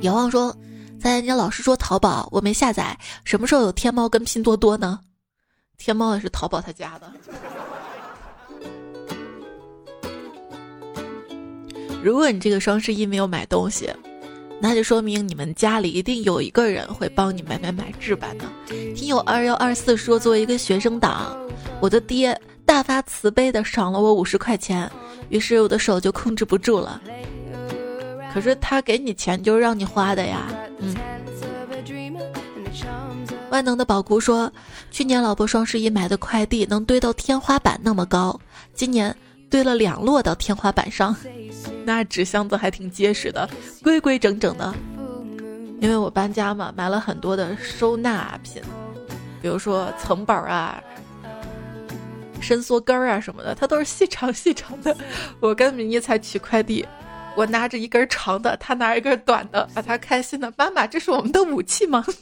[0.02, 0.56] 遥望说
[1.00, 5.00] ：“在你老是说淘宝，我没下载，什么时候有天猫跟拼多多呢？
[5.76, 7.12] 天猫也是淘宝他家的。
[12.02, 13.92] 如果你这个双十一没有买东西，
[14.60, 18.44] 那就说明你们家里一定有一个人会帮你买买买置办的。
[18.94, 21.36] 听友二幺二四说，作为一个学生党，
[21.80, 24.92] 我的爹。”大发慈悲的赏了我五十块钱，
[25.30, 27.00] 于是我的手就控制不住了。
[28.32, 30.46] 可是他给你钱就是让你花的呀。
[30.78, 30.94] 嗯。
[33.50, 34.52] 万能的宝姑说，
[34.90, 38.38] 去年老婆双十一买的快递能堆到天花板那么高，
[38.74, 39.14] 今年
[39.48, 41.16] 堆了两摞到天花板上，
[41.84, 43.48] 那纸箱子还挺结实的，
[43.82, 44.74] 规规整整的。
[45.80, 48.60] 因为我搬家嘛，买了很多的收纳品，
[49.40, 50.82] 比如说层板啊。
[52.40, 54.96] 伸缩杆儿啊什么的，它都是细长细长的。
[55.40, 56.86] 我跟米妮才取快递，
[57.38, 60.52] 我拿着一根长的，他拿一根短的，把他开心的。
[60.56, 62.04] 妈妈，这是我们的武器吗？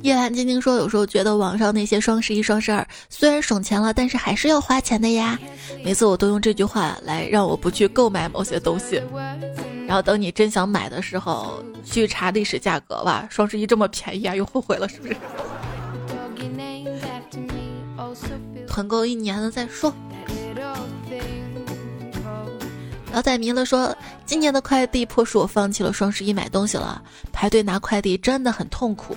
[0.00, 5.38] 叶兰晶晶说：“有时候觉得网上那些双十一、双十二虽然省钱了，但是还是要花钱的呀。
[5.84, 9.02] 每次我都用这句话来让我不去购买某些东西。”
[9.86, 13.28] 然后等你真想买的时候，去查历史价格吧。
[13.30, 15.14] 双十一这么便宜啊，又后悔了是不是？
[18.74, 19.94] 团购一年了再说。
[23.12, 27.00] 老仔迷了说，今年的快递迫使我放弃了双十一买东西了。
[27.32, 29.16] 排队拿快递真的很痛苦。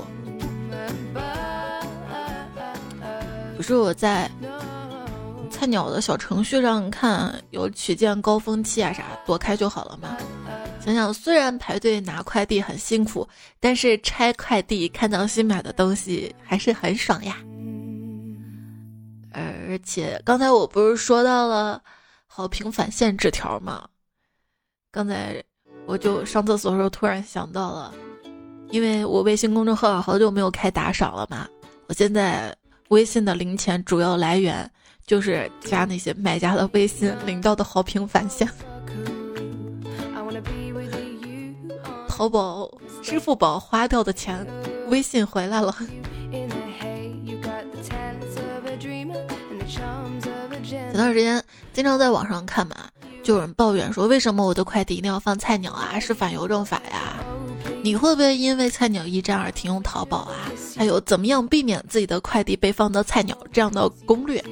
[3.55, 4.29] 不是我在
[5.49, 10.15] 菜鸟的小程序上看有取件高峰期啊啥，躲开就好了吗？
[10.85, 13.27] 想想，虽然排队拿快递很辛苦，
[13.59, 17.37] 但是拆快递看到新买的东西还是很爽呀。
[19.37, 21.81] 而且刚才我不是说到了
[22.25, 23.87] 好评返现纸条吗？
[24.91, 25.43] 刚才
[25.85, 27.93] 我就上厕所的时候突然想到了，
[28.71, 31.47] 因为我微信公众号好久没有开打赏了嘛，
[31.87, 32.55] 我现在
[32.89, 34.69] 微信的零钱主要来源
[35.05, 38.49] 就是加那些买家的微信领到的好评返现。
[42.09, 42.67] 淘宝、
[43.03, 44.43] 支付宝花掉的钱，
[44.87, 45.75] 微信回来了。
[50.97, 52.75] 前段时间经常在网上看嘛，
[53.21, 55.99] 就有人抱怨说，为什么我的快递一定要放菜鸟啊？
[55.99, 57.19] 是反邮政法呀？
[57.83, 60.49] 你会不会因为菜鸟驿站而停用淘宝啊？
[60.75, 64.43] 还有怎么样避免自己的快递被放到菜鸟这样的攻略？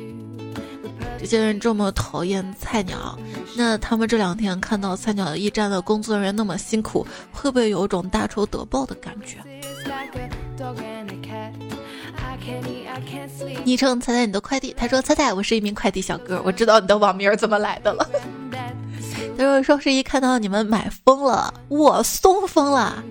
[1.17, 3.17] 这些人这么讨厌菜鸟，
[3.57, 9.39] 那他们这两天看到菜鸟驿站的工作人员那么辛苦，会不会有种大仇得报的感觉？
[13.63, 18.07] 昵称猜猜你的快递，他说猜猜我是一名快递小哥，我知道你的网名怎么来的了。
[19.37, 23.03] 他说双十一看到你们买疯了，我送疯了。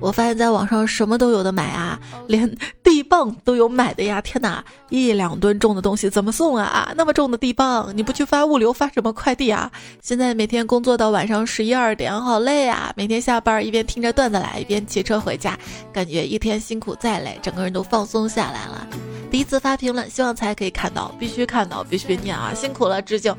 [0.00, 4.20] 我发现，在网上什么都有的买啊，连地磅都有买的呀！
[4.20, 6.92] 天哪，一两吨重的东西怎么送啊？
[6.96, 9.70] 那么重的地磅，你不去发物流，发什么快递啊？
[10.00, 12.92] 现在每天工作到晚上十一二点，好累啊！
[12.96, 15.58] 每天下班一边听着段子来，一边骑车回家，
[15.92, 18.86] 感觉一天辛苦再累，整个人都放松下来了。
[19.30, 22.52] 第一次发评论，希望才可以看到，必须看到，必须念啊！
[22.54, 23.34] 辛苦了，致敬。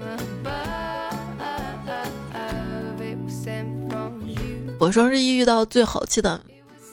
[4.79, 6.39] 我双十一遇到最好气的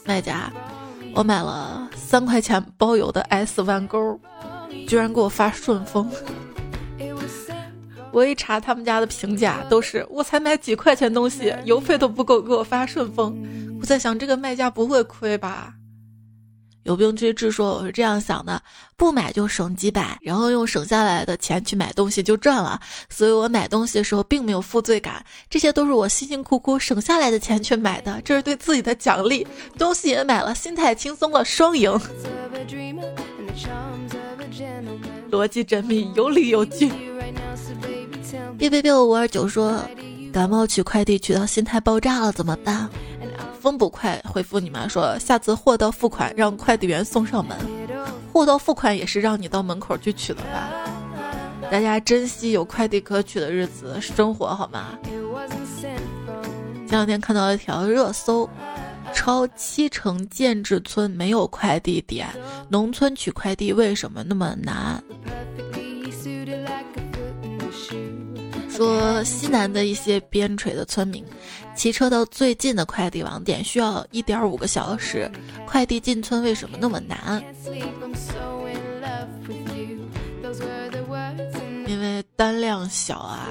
[0.04, 0.52] 卖家，
[1.14, 4.20] 我买了三块钱包邮的 S 弯钩，
[4.88, 6.10] 居然给我发顺丰。
[8.10, 13.36] 我一查他们家的评价，都是我才买几块钱东西，邮费都不够给我发顺丰。
[13.80, 15.75] 我在想，这个卖家不会亏吧？
[16.86, 18.62] 有病追治说我是这样想的，
[18.96, 29.44] 不买就省几百，然后用省下来的钱去买东西就赚了，所以我买东西的时候并没有负罪感，这些都是我辛辛苦苦省下来的钱去买的，这是对自己的奖励，
[29.76, 31.90] 东西也买了，心态轻松了，双赢。
[35.32, 36.88] 逻辑缜密，有理有据。
[38.56, 39.82] 别别别，五二九说，
[40.32, 42.88] 感冒取快递取到心态爆炸了，怎么办？
[43.66, 47.58] 分不快回复你们说，下次货到付款让快递员送上门。
[48.32, 50.70] 货到付款也是让你到门口去取的吧？
[51.68, 54.96] 大家珍惜有快递可取的日子生活好吗？
[56.86, 58.48] 前两天看到一条热搜，
[59.12, 62.28] 超七成建制村没有快递点，
[62.68, 65.02] 农村取快递为什么那么难？
[68.76, 71.24] 说西南的一些边陲的村民，
[71.74, 75.30] 骑车到最近的快递网点需要一点五个小时，
[75.66, 77.42] 快递进村为什么那么难？
[81.86, 83.48] 因为单量小啊，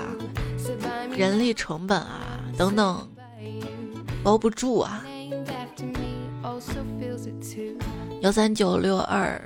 [1.17, 3.09] 人力成本啊等等，
[4.23, 5.03] 包不住啊。
[8.21, 9.41] 幺三九六二。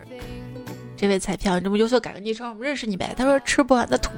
[1.00, 3.16] 这位彩票，你这么优秀，改个昵称，我们认识你呗。
[3.18, 4.12] 他说：“吃不完的土，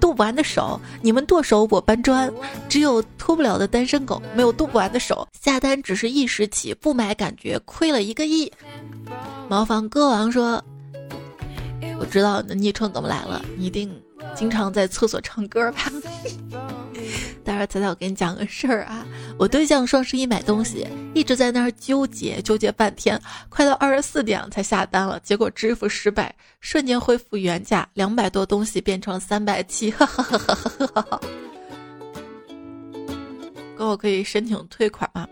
[0.00, 2.28] 剁不完的手，你们剁手，我搬砖。
[2.68, 5.28] 只有脱不了的单身狗，没有剁不完的手。
[5.40, 8.50] 下单只是一时起，不买感觉亏了一个亿。”
[9.48, 10.60] 茅房歌王说
[12.00, 13.96] ：“我知道你的昵称怎么来了，你一定
[14.34, 15.84] 经常在厕所唱歌吧？”
[17.44, 19.06] 待会儿彩彩，我给你讲个事儿啊。
[19.38, 25.20] 我对象双十一买东西，一直在那儿纠结，纠结半天，快到二十四点才下单了。
[25.20, 31.20] 结果支付失败，瞬间恢复原价，两百多东西变成了三百七，哈哈哈哈哈哈。
[33.76, 35.28] 哥，我可以申请退款吗？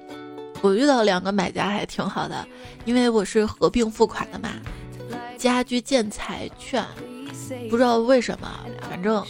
[0.61, 2.47] 我遇到两个买家还挺好的，
[2.85, 4.51] 因为我是合并付款的嘛，
[5.37, 6.85] 家居建材券，
[7.71, 8.49] 不知道为什么，
[8.89, 9.25] 反正。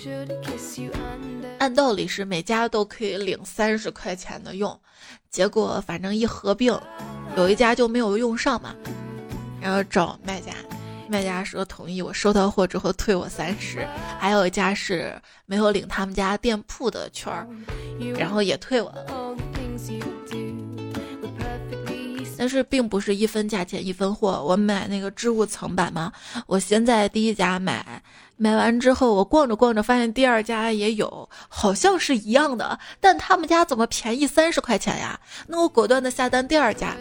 [1.58, 4.80] 按道理是每家都可以领三十块钱的用，
[5.30, 6.76] 结果反正一合并，
[7.36, 8.74] 有一家就没有用上嘛，
[9.60, 10.52] 然后找卖家，
[11.08, 13.86] 卖家说同意我收到货之后退我三十，
[14.18, 15.14] 还有一家是
[15.46, 17.46] 没有领他们家店铺的券儿，
[18.18, 19.06] 然后也退我了。
[22.42, 26.12] 但是并不是一分价钱一分货，我买那个织物层板嘛，
[26.48, 28.02] 我先在第一家买，
[28.36, 35.20] 买完之后我逛着逛着发现第二家也有，好像是一样的，但他们家怎么便宜三十块钱呀？
[35.46, 36.96] 那我果断的下单第二家，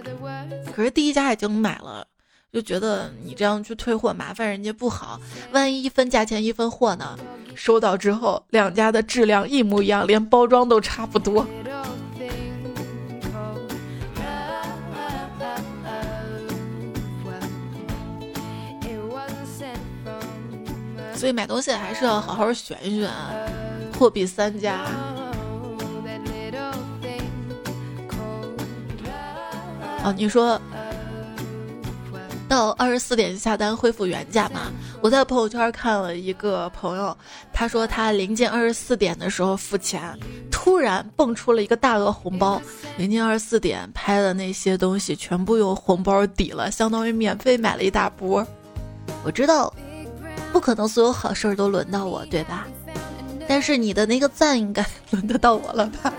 [0.75, 2.05] 可是第一家已经买了，
[2.53, 5.19] 就觉得你这样去退货麻烦人家不好，
[5.53, 7.17] 万一一分价钱一分货呢？
[7.55, 11.47] 收到之后两家的质量一模一样，连包装都差不多。
[21.21, 23.07] 所以买东西还是要好好选一选，
[23.95, 24.87] 货比三家。
[30.03, 30.59] 哦，你说
[32.49, 34.71] 到二十四点下单恢复原价吗？
[34.99, 37.15] 我在朋友圈看了一个朋友，
[37.53, 40.01] 他说他临近二十四点的时候付钱，
[40.49, 42.59] 突然蹦出了一个大额红包，
[42.97, 48.43] 临近二十四点拍的那些东西全部用红包抵了，相当于免费买了一大波。
[49.23, 49.71] 我知道，
[50.51, 52.67] 不可能所有好事儿都轮到我，对吧？
[53.47, 56.13] 但是你的那个赞应该 轮得到我了吧？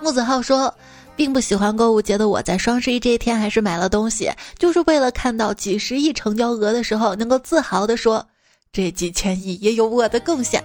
[0.00, 0.72] 木子浩说，
[1.16, 8.26] 并不喜欢购物节的我在双十一这一天还是买了东西，就是为了看到几十亿成交额的时候，能够自豪地说，
[8.70, 10.62] 这几千亿也有我的贡献。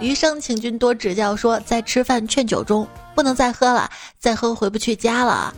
[0.00, 1.36] 余生，请君多指教。
[1.36, 5.54] 说在吃饭劝酒中，不能再喝了，再喝回不去家了，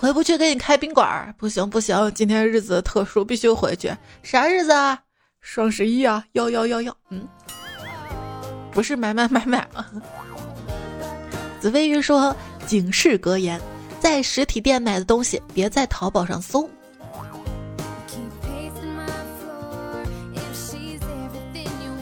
[0.00, 3.92] 回不去给你开宾馆，不行不行，今天日子特殊，必须回去。
[4.22, 4.98] 啥日子啊？
[5.40, 6.24] 双十一啊！
[6.32, 7.26] 要要要要，嗯，
[8.70, 9.84] 不是买买买买吗？
[11.60, 12.34] 紫飞鱼说。
[12.66, 13.58] 警示格言：
[13.98, 16.68] 在实体店买的东西，别在淘宝上搜。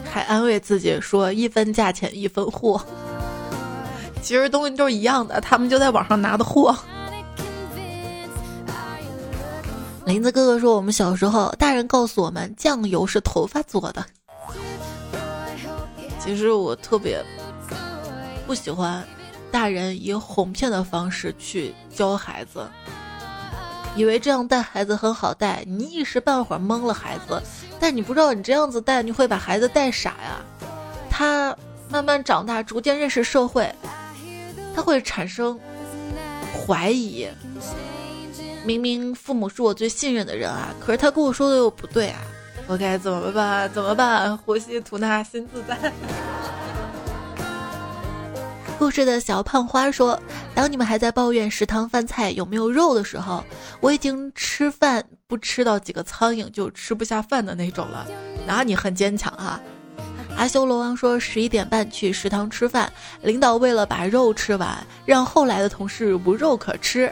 [0.03, 2.85] 还安慰自己说：“一分价钱一分货。”
[4.21, 6.75] 其实东西都是一样的，他们就在网上拿的货。
[10.07, 14.05] 林子哥哥说：“我们小时候，大人告诉我们，酱油是头发做的。”
[16.17, 17.21] 其实我特别
[18.47, 19.03] 不喜欢。
[19.51, 22.65] 大人以哄骗的方式去教孩子，
[23.97, 27.41] 以为这样带孩子很好带，你一时半会儿蒙了孩子，
[27.77, 30.39] 但你不知道你这样子带，你会把孩子带傻呀。
[31.09, 31.53] 他
[31.89, 33.69] 慢慢长大，逐渐认识社会，
[34.73, 35.59] 他会产生
[36.65, 37.27] 怀疑。
[38.67, 42.19] 明明父母是我最信任的人啊，可是他跟我说的又不对啊，
[42.67, 43.71] 我该怎么办？
[43.71, 44.37] 怎么办？
[44.39, 45.89] 呼吸吐纳心自在。
[48.77, 50.21] 故事的小胖花说
[50.53, 53.41] ：“当你们还在抱怨食堂饭菜有没有肉的时候，
[53.79, 58.05] 我已经吃饭不吃到几个苍蝇就吃不下饭的那种了。
[58.45, 59.61] 那你很坚强哈。”
[60.35, 62.91] 阿修罗王说：“十一点半去食堂吃饭，
[63.21, 67.09] 领导为了把肉吃完，让后来的同事无肉可吃。”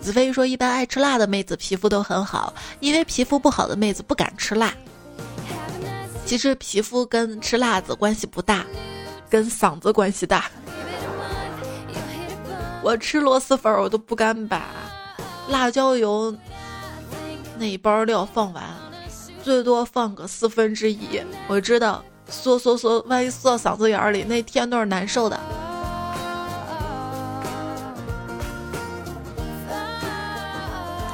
[0.00, 4.72] 子飞说：“一般爱吃辣的妹子皮肤都很好，因为皮肤不好的妹子不敢吃辣。
[6.24, 8.64] 其实皮肤跟吃辣子关系不大，
[9.28, 10.50] 跟嗓子关系大。”
[12.82, 14.66] 我吃螺蛳粉，我都不敢把
[15.48, 16.34] 辣椒油
[17.58, 18.64] 那一包料放完，
[19.42, 21.20] 最多放个四分之一。
[21.48, 25.38] 我知道嗦嗦嗦，万一嗦到嗓子眼里，那天都是难受的。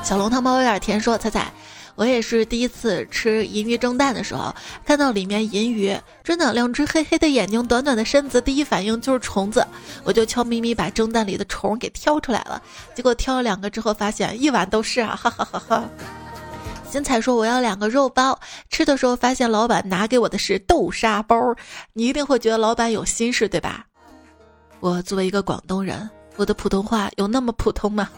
[0.05, 1.51] 小龙汤包有点甜，说彩彩。
[1.95, 9.67] 我也是第一次吃银鱼蒸蛋的时候，看到里面银鱼，真的两只黑黑的眼睛，短短的身子，第一反应就是虫子，
[10.03, 12.61] 我就悄咪咪把蒸蛋里的虫给挑出来了。
[12.95, 15.85] 结果挑了两个之后，发现一碗都是啊，哈哈哈哈！
[16.91, 18.39] 新彩说我要两个肉包，
[18.69, 21.37] 吃的时候发现老板拿给我的是豆沙包，
[21.95, 23.87] 你一定会觉得老板有心事，对吧？
[24.81, 28.11] 我作为一个广东人，我的普通话有那么普通吗？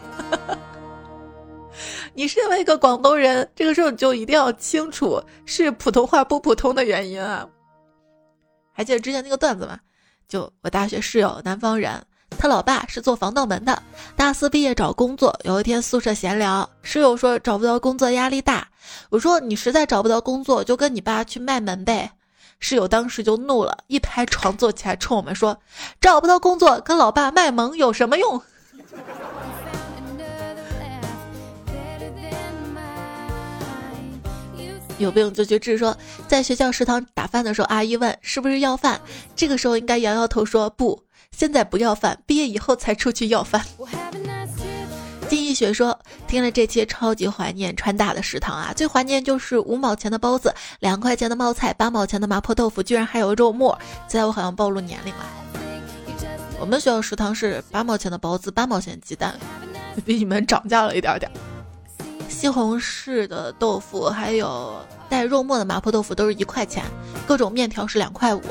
[2.13, 7.47] 你身为一个广东人，这个时候你就一定要清楚是普通话不普通的原因啊！
[8.73, 9.79] 还记得之前那个段子吗？
[10.27, 12.03] 就我大学室友南方人，
[12.37, 13.81] 他老爸是做防盗门的，
[14.15, 18.67] 大四毕业找工作，有一天宿舍闲聊，室友说找不到工作压力大，
[19.09, 22.11] 我说你实在找不到工作，就跟你爸去卖门呗。
[22.59, 25.57] 室友当时就怒了，一拍床坐起来冲我们说
[26.01, 28.41] ：“找不到工作跟老爸卖萌有什么用？”
[34.97, 35.77] 有病就去治。
[35.77, 35.95] 说
[36.27, 38.99] 在学校食堂打饭的时候，阿姨问是不是要饭，
[39.35, 43.63] 这个时候应该摇摇头说不，现在不要饭，毕业以后才出去要饭。
[45.29, 53.77] 金一雪说听了这期超级怀念川大的食堂啊，最怀念就是五毛钱的包子，两块钱的冒菜，八毛钱的麻婆豆腐，居然还有肉末。
[54.07, 55.25] 现在我好像暴露年龄了。
[56.59, 59.37] 我们学校食堂是八毛钱的包子，八毛钱鸡蛋，
[60.05, 61.29] 比你们涨价了一点点。
[62.37, 64.79] 西红柿的豆腐，还有
[65.09, 66.83] 带肉末的麻婆豆腐，都是一块钱。
[67.25, 68.41] 各种面条是两块五。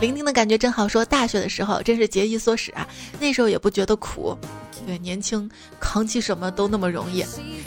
[0.00, 0.86] 伶仃的感觉真好。
[0.86, 2.86] 说大学的时候真是节衣缩食啊，
[3.18, 4.38] 那时候也不觉得苦。
[4.86, 7.24] 对，年轻扛起什么都那么容易。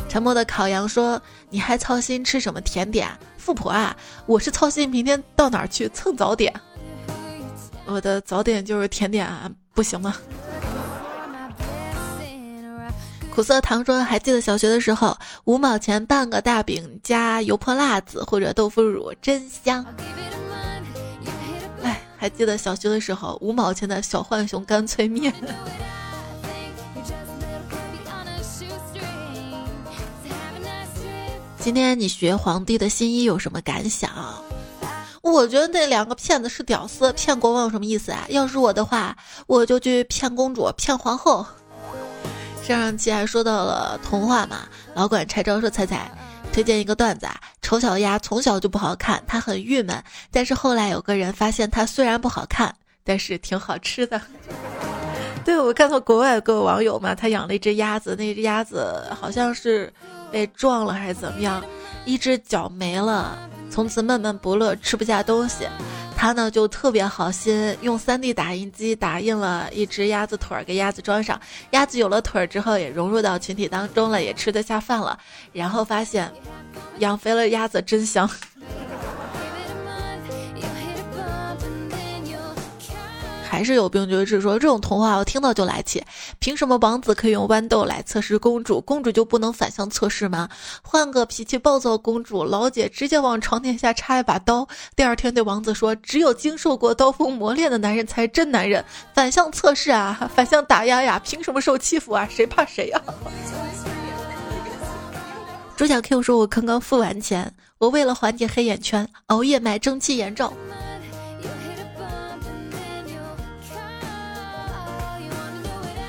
[0.08, 1.22] 沉默的烤羊说
[1.52, 3.10] ：“你还操心吃什么甜点？
[3.38, 3.94] 富婆啊，
[4.26, 6.54] 我是操心明天到哪儿去蹭早点。
[7.86, 10.16] 我的早点就是甜点啊，不行吗？”
[13.34, 19.84] 苦涩糖说：“还记得小学的时候，五毛钱半个大饼加油泼辣子或者豆腐乳，真香。”
[21.82, 25.34] 哎，还记得小学的时候，五毛钱的小浣熊干脆面。
[31.58, 34.12] 今天你学皇帝的新衣有什么感想？
[35.24, 38.26] 我觉得那两个骗子是屌丝，骗国王有什么意思啊？
[38.30, 39.18] 要是我的话，
[39.48, 41.44] 我就去骗公主，骗皇后。
[42.66, 44.60] 上上期还说到了童话嘛，
[44.96, 46.10] 老管拆招说彩彩
[46.54, 50.02] 推荐一个段子啊，丑小鸭从小就不好看，它很郁闷，
[50.32, 54.20] 但是后来有个人发现它虽然不好看，但是挺好吃的。
[55.44, 59.92] 对我看到国外有个网友嘛，他养了一只鸭子，那只鸭子好像是
[60.32, 61.62] 被撞了还是怎么样，
[62.06, 63.38] 一只脚没了，
[63.70, 65.68] 从此闷闷不乐，吃不下东西。
[66.24, 71.38] 他呢就特别好心，用 3D 打印机打印了一只鸭子腿儿给鸭子装上，
[71.72, 75.20] 鸭子有了腿儿之后也融入到群体当中了，也吃得下饭了。
[75.52, 76.32] 然后发现，
[77.00, 78.26] 养肥了鸭子真香。
[83.54, 86.04] 还是有病觉治说这种童话我听到就来气，
[86.40, 90.50] 凭什么王子可以用豌豆来测试公主，公主就不能反向测试吗？
[90.82, 98.84] 换个脾气暴躁公主，老姐直接往床垫下插一把刀，第二天对王子说，只有经受过刀锋磨练的男人才真男人。
[99.14, 102.28] 反向测试啊，反向打压呀，凭什么受欺负啊？
[102.32, 103.00] 谁怕谁呀？
[105.78, 110.52] 朱小 Q 说，我刚刚付完钱，我为了缓解黑眼圈，熬夜买蒸汽眼罩。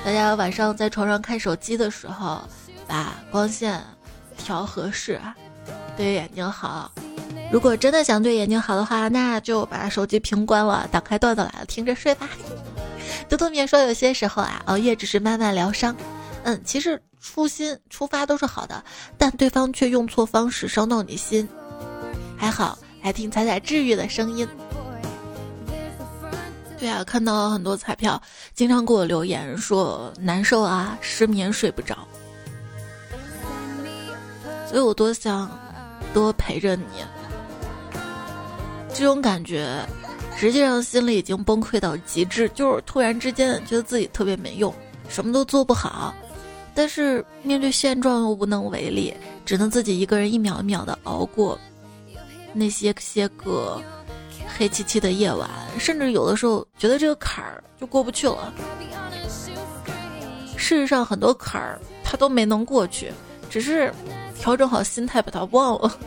[0.05, 2.43] 大家晚上在床上看手机的时候，
[2.87, 3.83] 把光线
[4.37, 5.19] 调合适，
[5.97, 6.93] 对眼睛好。
[7.51, 12.29] 如果真的想对眼睛好的话，那就把手机屏关了，打开段子来了，听着睡吧。
[13.31, 15.97] 多多面说，有些时候啊，熬夜只是慢慢疗伤。
[16.43, 18.85] 嗯，其实初心出发都是好的，
[19.17, 21.49] 但对方却用错方式伤到你心。
[22.37, 24.47] 还好，来听彩彩治愈的声音。
[26.85, 28.20] 对啊，看到很多彩票，
[28.53, 32.07] 经常给我留言说难受啊，失眠睡不着，
[34.68, 35.51] 所以我多想
[36.12, 36.85] 多陪着你。
[38.93, 39.82] 这种感觉，
[40.37, 44.70] 实际上心里已经崩溃到极致，就是突然之间觉得自己特别没用，
[45.09, 46.14] 什么都做不好，
[46.74, 49.14] 但是面对现状又无能为力，
[49.47, 51.59] 只能自己一个人一秒一秒的熬过
[52.53, 53.80] 那些些个。
[54.57, 58.53] 黑漆漆的夜晚，甚至有的时候觉得这个坎儿就过不去了。
[60.57, 63.13] 事实上，很多坎儿他都没能过去，
[63.51, 63.93] 只是
[64.39, 65.99] 调整好心态把它忘了，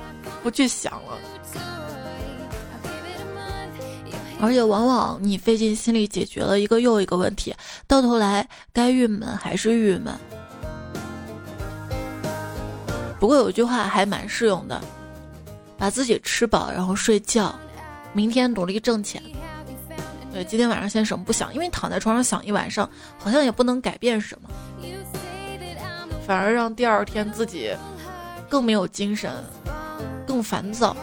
[0.42, 1.18] 不去想了。
[4.40, 7.54] 而且，往往你费尽心力解决了一个又一个问题，
[7.86, 10.14] 到头来该郁闷还是郁闷。
[13.20, 14.80] 不过有句话还蛮适用的：
[15.78, 17.54] 把自己吃饱，然后睡觉。
[18.18, 19.22] 明天努力挣钱。
[20.34, 22.90] 对，今天晚上先什么不想，因为躺在床上想一晚上，
[23.20, 24.50] 好像也不能改变什么，
[26.26, 27.72] 反而让第二天自己
[28.50, 29.32] 更没有精神，
[30.26, 30.98] 更烦躁。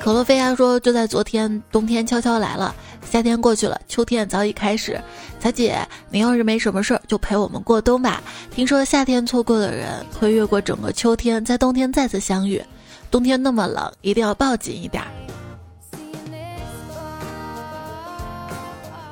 [0.00, 2.74] 可洛菲亚说：“就在昨天，冬天悄悄来了，
[3.10, 5.00] 夏天过去了，秋天早已开始。
[5.38, 5.78] 彩姐，
[6.10, 8.22] 你要是没什么事儿，就陪我们过冬吧。
[8.50, 12.62] 听说夏天错过的人，会越过整个秋天，在冬天再次相遇。
[13.10, 15.02] 冬天那么冷，一定要抱紧一点。”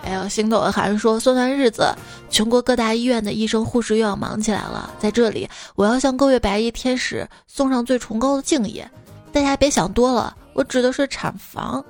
[0.04, 1.94] 哎呦，心头的寒说：“算算日子，
[2.28, 4.92] 全国各大医院的医生护士又要忙起来了。
[4.98, 8.84] 在这里，我要向各位白衣天使送上最崇高的敬意。
[9.32, 11.84] 大家别想多了。”我指的是产房，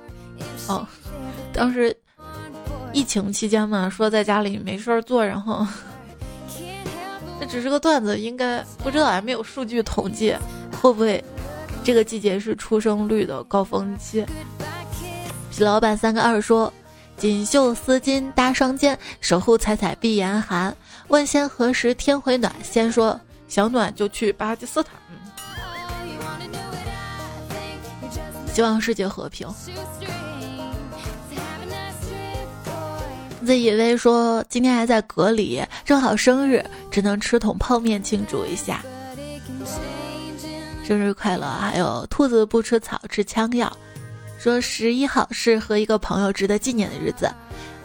[0.67, 0.87] 哦，
[1.55, 1.95] 当时
[2.91, 5.65] 疫情期间嘛，说在家里没事儿做，然后
[7.39, 10.35] 这只是个段子，应该不知道还没有数据统计，
[10.81, 11.23] 会不会
[11.83, 14.25] 这个季节是出生率的高峰期？
[15.49, 16.71] 皮老板三个二说：
[17.17, 20.75] 锦绣丝巾搭双肩，守护彩彩避严寒。
[21.07, 22.53] 问仙何时天回暖？
[22.61, 24.93] 先说想暖就去巴基斯坦。
[28.53, 29.47] 希望世界和平。
[33.45, 38.83] 自以为说今天还在隔离，正好生日，只能吃桶泡面庆祝一下。
[40.83, 41.47] 生日快乐！
[41.47, 43.71] 还有兔子不吃草，吃枪药。
[44.37, 47.31] 说十一号是和一个朋友值得纪念的日子。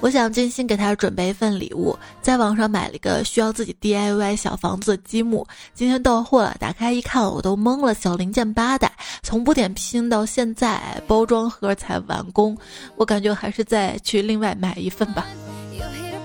[0.00, 8.90] 我想精心给他准备一份礼物，在网上买了一个需要自己 DIY 小房子积木，今天到货了，打开一看我都懵了，小零件八袋，
[9.22, 12.56] 从不点拼到现在包装盒才完工，
[12.96, 15.26] 我感觉还是再去另外买一份吧。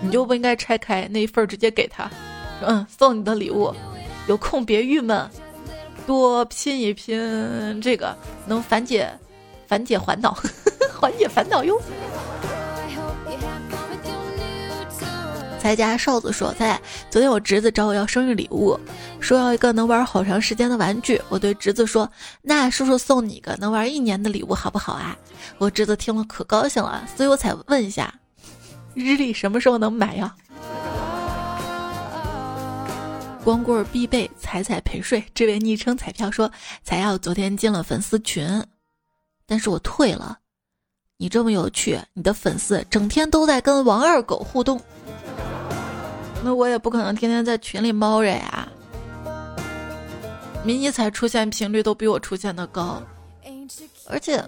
[0.06, 2.10] 你就不应该拆开那一份直接给他。
[2.62, 3.74] 嗯，送你的礼物，
[4.28, 5.28] 有空别郁闷，
[6.06, 9.12] 多拼一拼，这个能缓解
[9.68, 10.38] 缓解烦恼，
[11.00, 11.82] 缓解烦恼哟。
[15.60, 16.80] 才家少子说：“在
[17.10, 18.80] 昨天我侄子找我要生日礼物，
[19.20, 21.20] 说要一个能玩好长时间的玩具。
[21.28, 22.08] 我对侄子说
[22.44, 25.18] ：‘那叔叔送你一个能玩一年的礼物好不好啊？’
[25.58, 28.14] 我侄子听了可高兴了，所以我才问一下，
[28.96, 30.36] 日历什么时候能买呀？”
[33.44, 35.24] 光棍必备，彩彩陪睡。
[35.36, 36.52] 这位昵称彩票说
[36.84, 38.64] ：“彩耀昨天进了粉丝群，
[39.46, 40.40] 但是我退了。
[41.18, 44.82] 你这么有趣，你的粉丝整天都在跟王二狗互动。”
[46.44, 48.68] 那我也不可能天天在群里猫着呀。
[50.64, 53.00] 迷你彩出现频率都比我出现的高，
[54.08, 54.44] 而且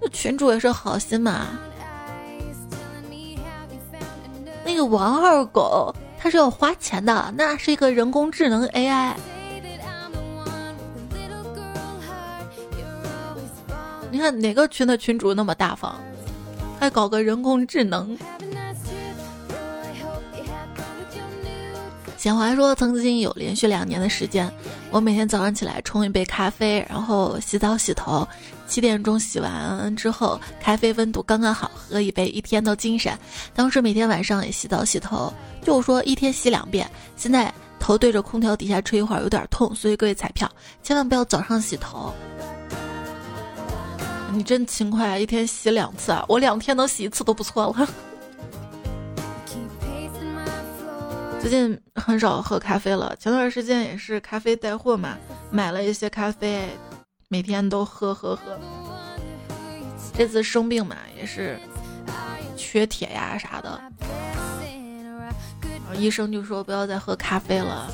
[0.00, 1.58] 那群主也是好心嘛。
[4.66, 9.12] 那个王二狗他是要花钱的，那是一个人工智能 AI。
[14.10, 15.94] 你看哪个群的群主那么大方，
[16.80, 18.18] 还搞个人工智能？
[22.16, 24.50] 简华说：“曾经有连续两年的时间，
[24.90, 28.26] 我每天早上起来冲一杯咖啡，然后洗澡洗头。
[28.66, 33.16] 七点钟洗完之后，咖啡温度刚刚好，喝一杯，一天都精神。
[33.54, 36.90] 当时每天晚上也洗澡洗头，就说一天洗两遍。
[37.16, 40.50] 现在头对着空调底下吹一会儿有点痛，所以各位彩票
[40.82, 42.12] 千万不要早上洗头。
[44.32, 47.88] 你真勤快啊，一天洗两次啊，我两天能洗一次都不错了。”
[51.40, 55.16] 最近很少喝咖啡了，前段时间也是咖啡带货嘛，
[55.48, 56.68] 买了一些咖啡，
[57.28, 58.56] 每天都喝喝喝。
[60.16, 61.58] 这次生病嘛，也是
[62.56, 63.80] 缺铁呀啥的，
[65.60, 67.90] 然后医生就说不要再喝咖啡了，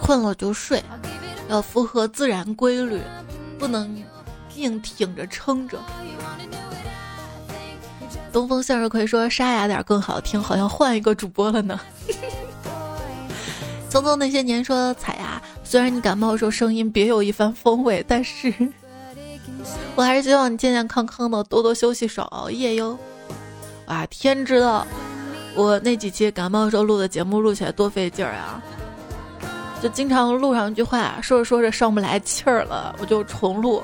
[0.00, 0.80] 困了就睡，
[1.48, 3.00] 要符合自然规律，
[3.58, 4.00] 不能
[4.54, 5.76] 硬挺着撑着。
[8.32, 11.80] 东风向日葵说沙哑点更好听，好像换一个主播了呢。
[13.90, 18.52] 匆匆那些年说彩呀，虽然你感冒的时候声音别有一番风味，但是
[19.94, 22.98] 我还是希望你健健康康的，多多休息，少熬夜哟。
[23.86, 24.84] 哇，天知道
[25.54, 28.60] 我那几期感冒时候录的节目录起来多费劲儿啊！
[29.80, 33.80] 就经常录上一句话，说着说着上不来气儿了，我就重录。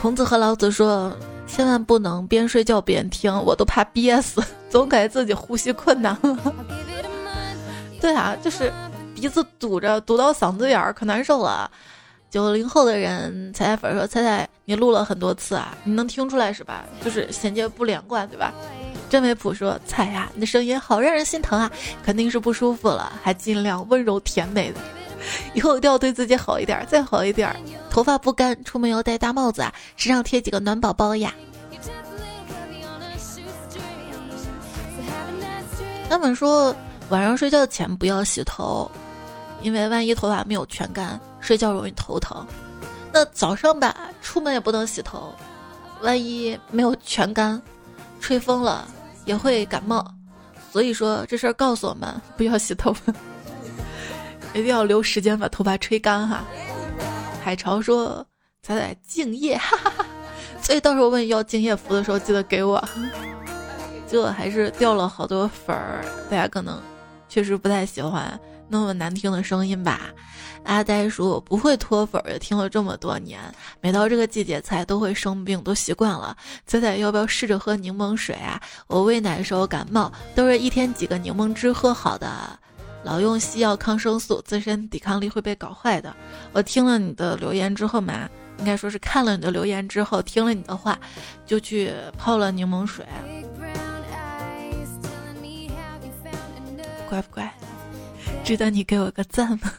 [0.00, 1.12] 孔子和老子说。
[1.48, 6.54] 千万不能边睡觉边听，我都怕憋死，总感觉自己呼吸困难了。
[8.00, 8.70] 对啊，就是
[9.16, 11.70] 鼻子堵着，堵到嗓子眼儿，可难受了。
[12.28, 16.84] 九零后的人，彩彩粉说：“彩彩，你录了很多次啊，你能听出来是吧？
[17.02, 18.52] 就是衔接不连贯，对吧？”
[19.08, 21.70] 真维普说：“彩呀，你的声音好让人心疼啊，
[22.04, 24.78] 肯定是不舒服了，还尽量温柔甜美的。”
[25.54, 27.56] 以后一定要对自己好一点，再好一点。
[27.88, 31.32] 头发不干，出门要戴大帽子啊，身上贴几个暖宝宝呀。
[36.08, 36.74] 他们说
[37.08, 38.90] 晚上睡觉前不要洗头，
[39.62, 42.46] 因为万一头发没有全干，睡觉容易头疼。
[43.12, 45.34] 那早上吧，出门也不能洗头，
[46.02, 47.60] 万一没有全干，
[48.20, 48.86] 吹风了
[49.24, 50.04] 也会感冒。
[50.70, 52.94] 所以说这事儿告诉我们，不要洗头。
[54.52, 56.44] 一定要留时间把头发吹干哈。
[57.42, 58.26] 海潮说
[58.62, 60.06] ：“咱得敬业，哈哈哈。”
[60.62, 62.82] 所以到时候问要敬业福的时候，记得给我。
[64.06, 66.80] 结果还是掉了好多粉儿，大家可能
[67.28, 68.38] 确实不太喜欢
[68.68, 70.00] 那么难听的声音吧。
[70.64, 73.40] 阿呆说：“我不会脱粉儿，也听了这么多年，
[73.80, 76.36] 每到这个季节菜都会生病，都习惯了。
[76.66, 78.60] 仔仔要不要试着喝柠檬水啊？
[78.88, 82.28] 我喂奶的时候感冒，都是一天几个柠檬汁喝好的。”
[83.04, 86.12] 老用西药抗生素，自身抵抗力会被搞坏的。
[86.52, 90.98] 我听了你的留言之后嘛，应该说是看了你的留言之后，听了你的话，
[91.46, 93.06] 就去泡了柠檬水。
[97.08, 97.48] 乖不乖？
[98.46, 99.72] 值得你给我个赞吗？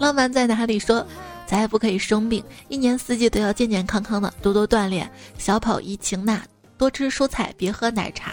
[0.00, 0.80] 浪漫在哪里？
[0.80, 1.06] 说
[1.46, 5.08] 咱也不可以生病，一年四季都要健健康康的，多多锻炼，
[5.38, 6.42] 小跑怡情呐，
[6.76, 8.32] 多吃蔬菜，别喝奶茶。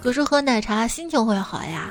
[0.00, 1.90] 可是喝奶茶心情会好呀，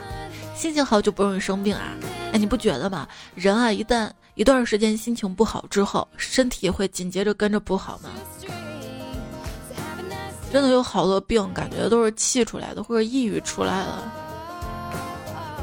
[0.55, 1.93] 心情好就不容易生病啊！
[2.31, 3.05] 哎，你不觉得吗？
[3.35, 8.09] 人啊，一旦一段时间心情不好之后，身体也会紧接着跟着不好吗？
[10.53, 14.13] 真的有好多病，感觉都是气出来的，或者抑郁出来了。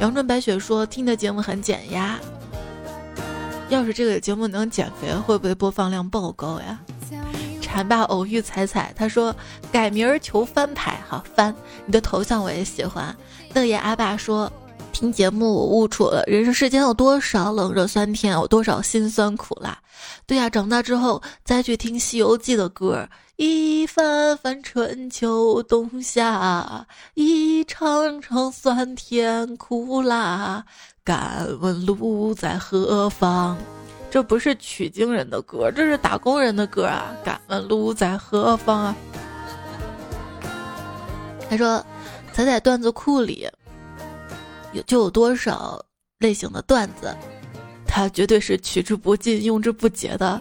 [0.00, 2.18] 阳春白雪说听的节目很减压，
[3.68, 6.80] 要是这个节目能减肥，会不会播放量爆高呀？
[7.60, 9.32] 馋爸偶遇彩彩，他说
[9.70, 11.54] 改名儿求翻牌，好翻，
[11.86, 13.16] 你的头像我也喜欢。
[13.54, 14.52] 乐爷阿爸说。
[14.92, 19.78] 听节目我悟出了人生世间有多少冷热酸甜，有多少辛酸苦辣。
[20.26, 23.08] 对呀，长大之后再去听《西游记》的歌，
[23.42, 30.62] 一番番春秋冬夏，一场场酸甜苦辣。
[31.02, 33.56] 敢问路在何方？
[34.10, 37.16] 这不是取经人的歌，这是打工人的歌啊！
[37.24, 38.96] 敢问路在何方啊？
[41.48, 41.82] 他说，
[42.34, 43.48] 踩在段子库里。
[44.74, 45.82] 有就有多少
[46.18, 47.16] 类型的段子，
[47.86, 50.38] 它绝对是取之不尽、用之不竭的。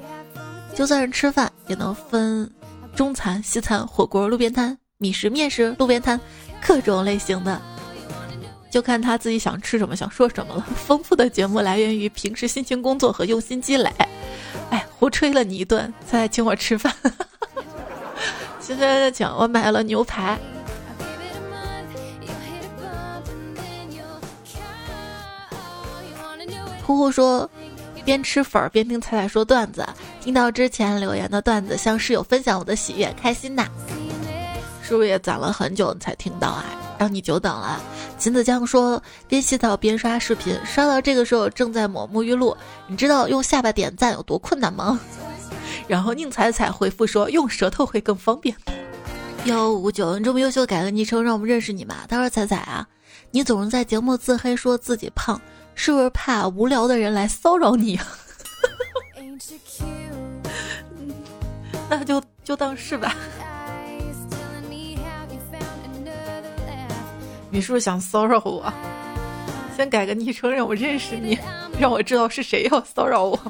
[0.76, 2.52] 就算是吃饭，也能分
[2.96, 6.20] 中餐、西餐、火锅、路边摊、米食、面食、路边摊，
[6.66, 7.62] 各种类型的，
[8.70, 10.66] 就看他自己想吃什么、想说什么了。
[10.76, 13.90] 丰富的节目来源于平时辛勤工作和用心积累。
[14.70, 16.94] 哎，胡吹了你一顿，再来请我吃饭。
[18.60, 20.38] 现在请我买了牛排。
[26.84, 27.50] 呼呼说，
[28.04, 29.88] 边吃粉儿边听彩彩说段子，
[30.22, 33.68] 听到之前留言的段子，向室友分享我的喜悦，开心呐！
[34.84, 36.66] 是不是也攒了很久才听到啊？
[36.98, 37.82] 让你久等了。
[38.18, 42.56] 秦子江说，边洗澡边刷视频，刷到这个时候正在抹沐浴露。
[42.88, 45.00] 你知道用下巴点赞有多困难吗？
[45.88, 48.54] 然后宁采采回复说，用舌头会更方便。
[49.46, 51.96] 幺五九，你这么优秀，改个昵称让我们认识你嘛？
[52.10, 52.86] 他说彩彩啊，
[53.32, 55.40] 你总是在节目自黑，说自己胖。
[55.76, 58.06] 是不是怕无聊的人来骚扰你啊？
[61.90, 63.16] 那就就当是吧。
[67.52, 68.72] 你是不是想骚扰我？
[69.76, 71.38] 先改个昵称让我认识你，
[71.80, 73.40] 让我知道是谁要骚扰我。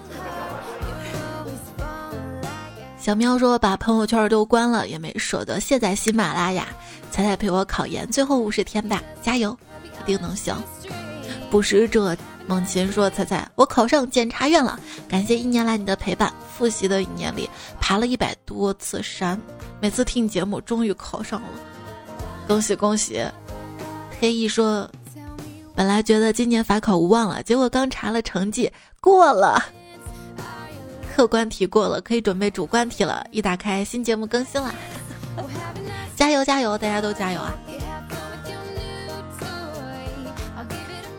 [2.97, 6.67] 小喵说把朋友圈都关了也没舍得卸载喜马拉雅。
[7.11, 9.57] 彩彩陪我考研，最后五十天吧，加油，
[10.03, 10.55] 一定能行。
[11.49, 12.15] 捕食者
[12.49, 16.33] 梦琴说：“彩彩，我考上检察院了，感谢一年来你的陪伴。
[16.51, 17.47] 复习的一年里，
[17.79, 19.39] 爬了一百多次山，
[19.79, 21.47] 每次听节目，终于考上了，
[22.47, 23.23] 恭喜恭喜！”
[24.19, 24.89] 黑翼说
[25.75, 29.63] ：“本来觉得今年法考无望了，结果刚查了成绩，过了，
[31.15, 33.23] 客观题过了，可以准备主观题了。
[33.29, 34.73] 一打开新节目更新了，
[36.15, 37.53] 加油加油，大家都加油啊！”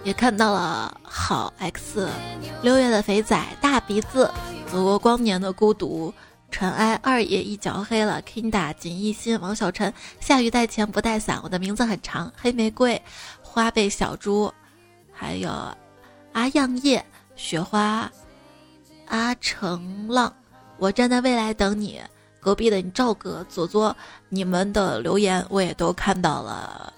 [0.03, 2.09] 也看到了好 X，
[2.63, 4.31] 六月的肥仔大鼻子，
[4.67, 6.13] 走过光年的孤独，
[6.51, 9.93] 尘埃二爷一脚黑了，Kinda 锦一心，王小晨。
[10.19, 13.01] 下雨带钱不带伞，我的名字很长，黑玫瑰，
[13.43, 14.53] 花呗小猪，
[15.13, 15.53] 还有
[16.33, 17.05] 阿样叶，
[17.37, 18.11] 雪花，
[19.09, 20.33] 阿成浪，
[20.79, 22.01] 我站在未来等你，
[22.41, 23.95] 隔壁的你赵哥，左左，
[24.31, 26.91] 你们的留言我也都看到了。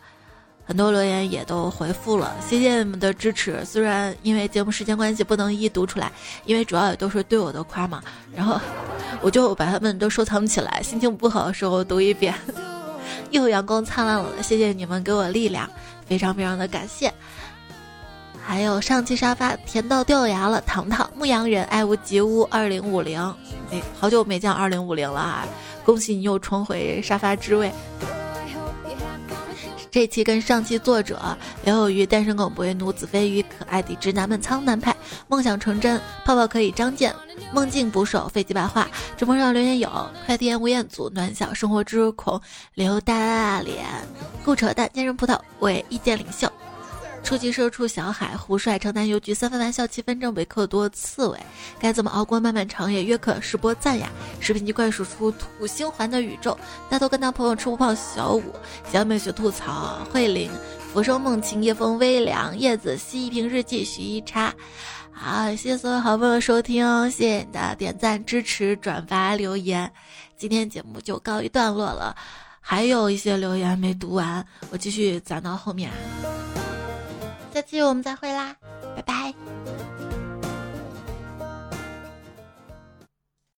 [0.65, 3.65] 很多留言也都回复了，谢谢你们的支持。
[3.65, 6.11] 虽然因为节目时间关系不能一一读出来，
[6.45, 8.03] 因为主要也都是对我的夸嘛，
[8.35, 8.61] 然后
[9.21, 12.35] 我就把他们都收藏起来，心情不好的时候读一遍。
[13.31, 15.69] 又阳光灿烂了，谢谢你们给我力量，
[16.07, 17.13] 非常非常的感谢。
[18.45, 23.21] 还有上期沙发甜到掉牙了，糖糖牧羊人爱屋及乌二零五零，
[23.71, 25.47] 哎，好久没见二零五零了啊！
[25.85, 27.73] 恭喜你又重回沙发之位。
[29.93, 31.37] 这期跟上期作者
[31.67, 34.97] 刘有余单身狗不为奴子非鱼可爱的直男们苍南派
[35.29, 37.15] 梦想成真泡泡可以张健
[37.53, 38.89] 梦境捕手飞机白话
[39.19, 39.91] 直播上留言有
[40.25, 42.41] 快递员吴彦祖暖小生活之孔
[42.73, 43.85] 刘大脸
[44.43, 46.51] 顾扯淡坚韧葡萄为意见领袖。
[47.23, 51.39] 初级社畜小海胡帅城南邮局三分玩笑七分正维克多刺猬。
[51.79, 54.11] 该怎么熬过漫漫长夜约克是波赞呀
[54.41, 56.57] 视频机怪数出土星环的宇宙
[56.91, 58.43] 大头跟他朋友吃不胖小五
[58.91, 60.51] 小美学吐槽慧玲
[60.93, 64.53] 浮生梦情夜风微凉叶子西一瓶日记徐一叉
[65.13, 69.91] 好谢谢所有好朋友收听谢谢你的点赞支持转发留言。
[70.37, 72.17] 今天节目就告一段落了
[72.61, 75.91] 还有一些留言没读完我继续攒到后面。
[77.53, 78.57] 下期我们再会啦
[78.97, 79.92] 拜拜。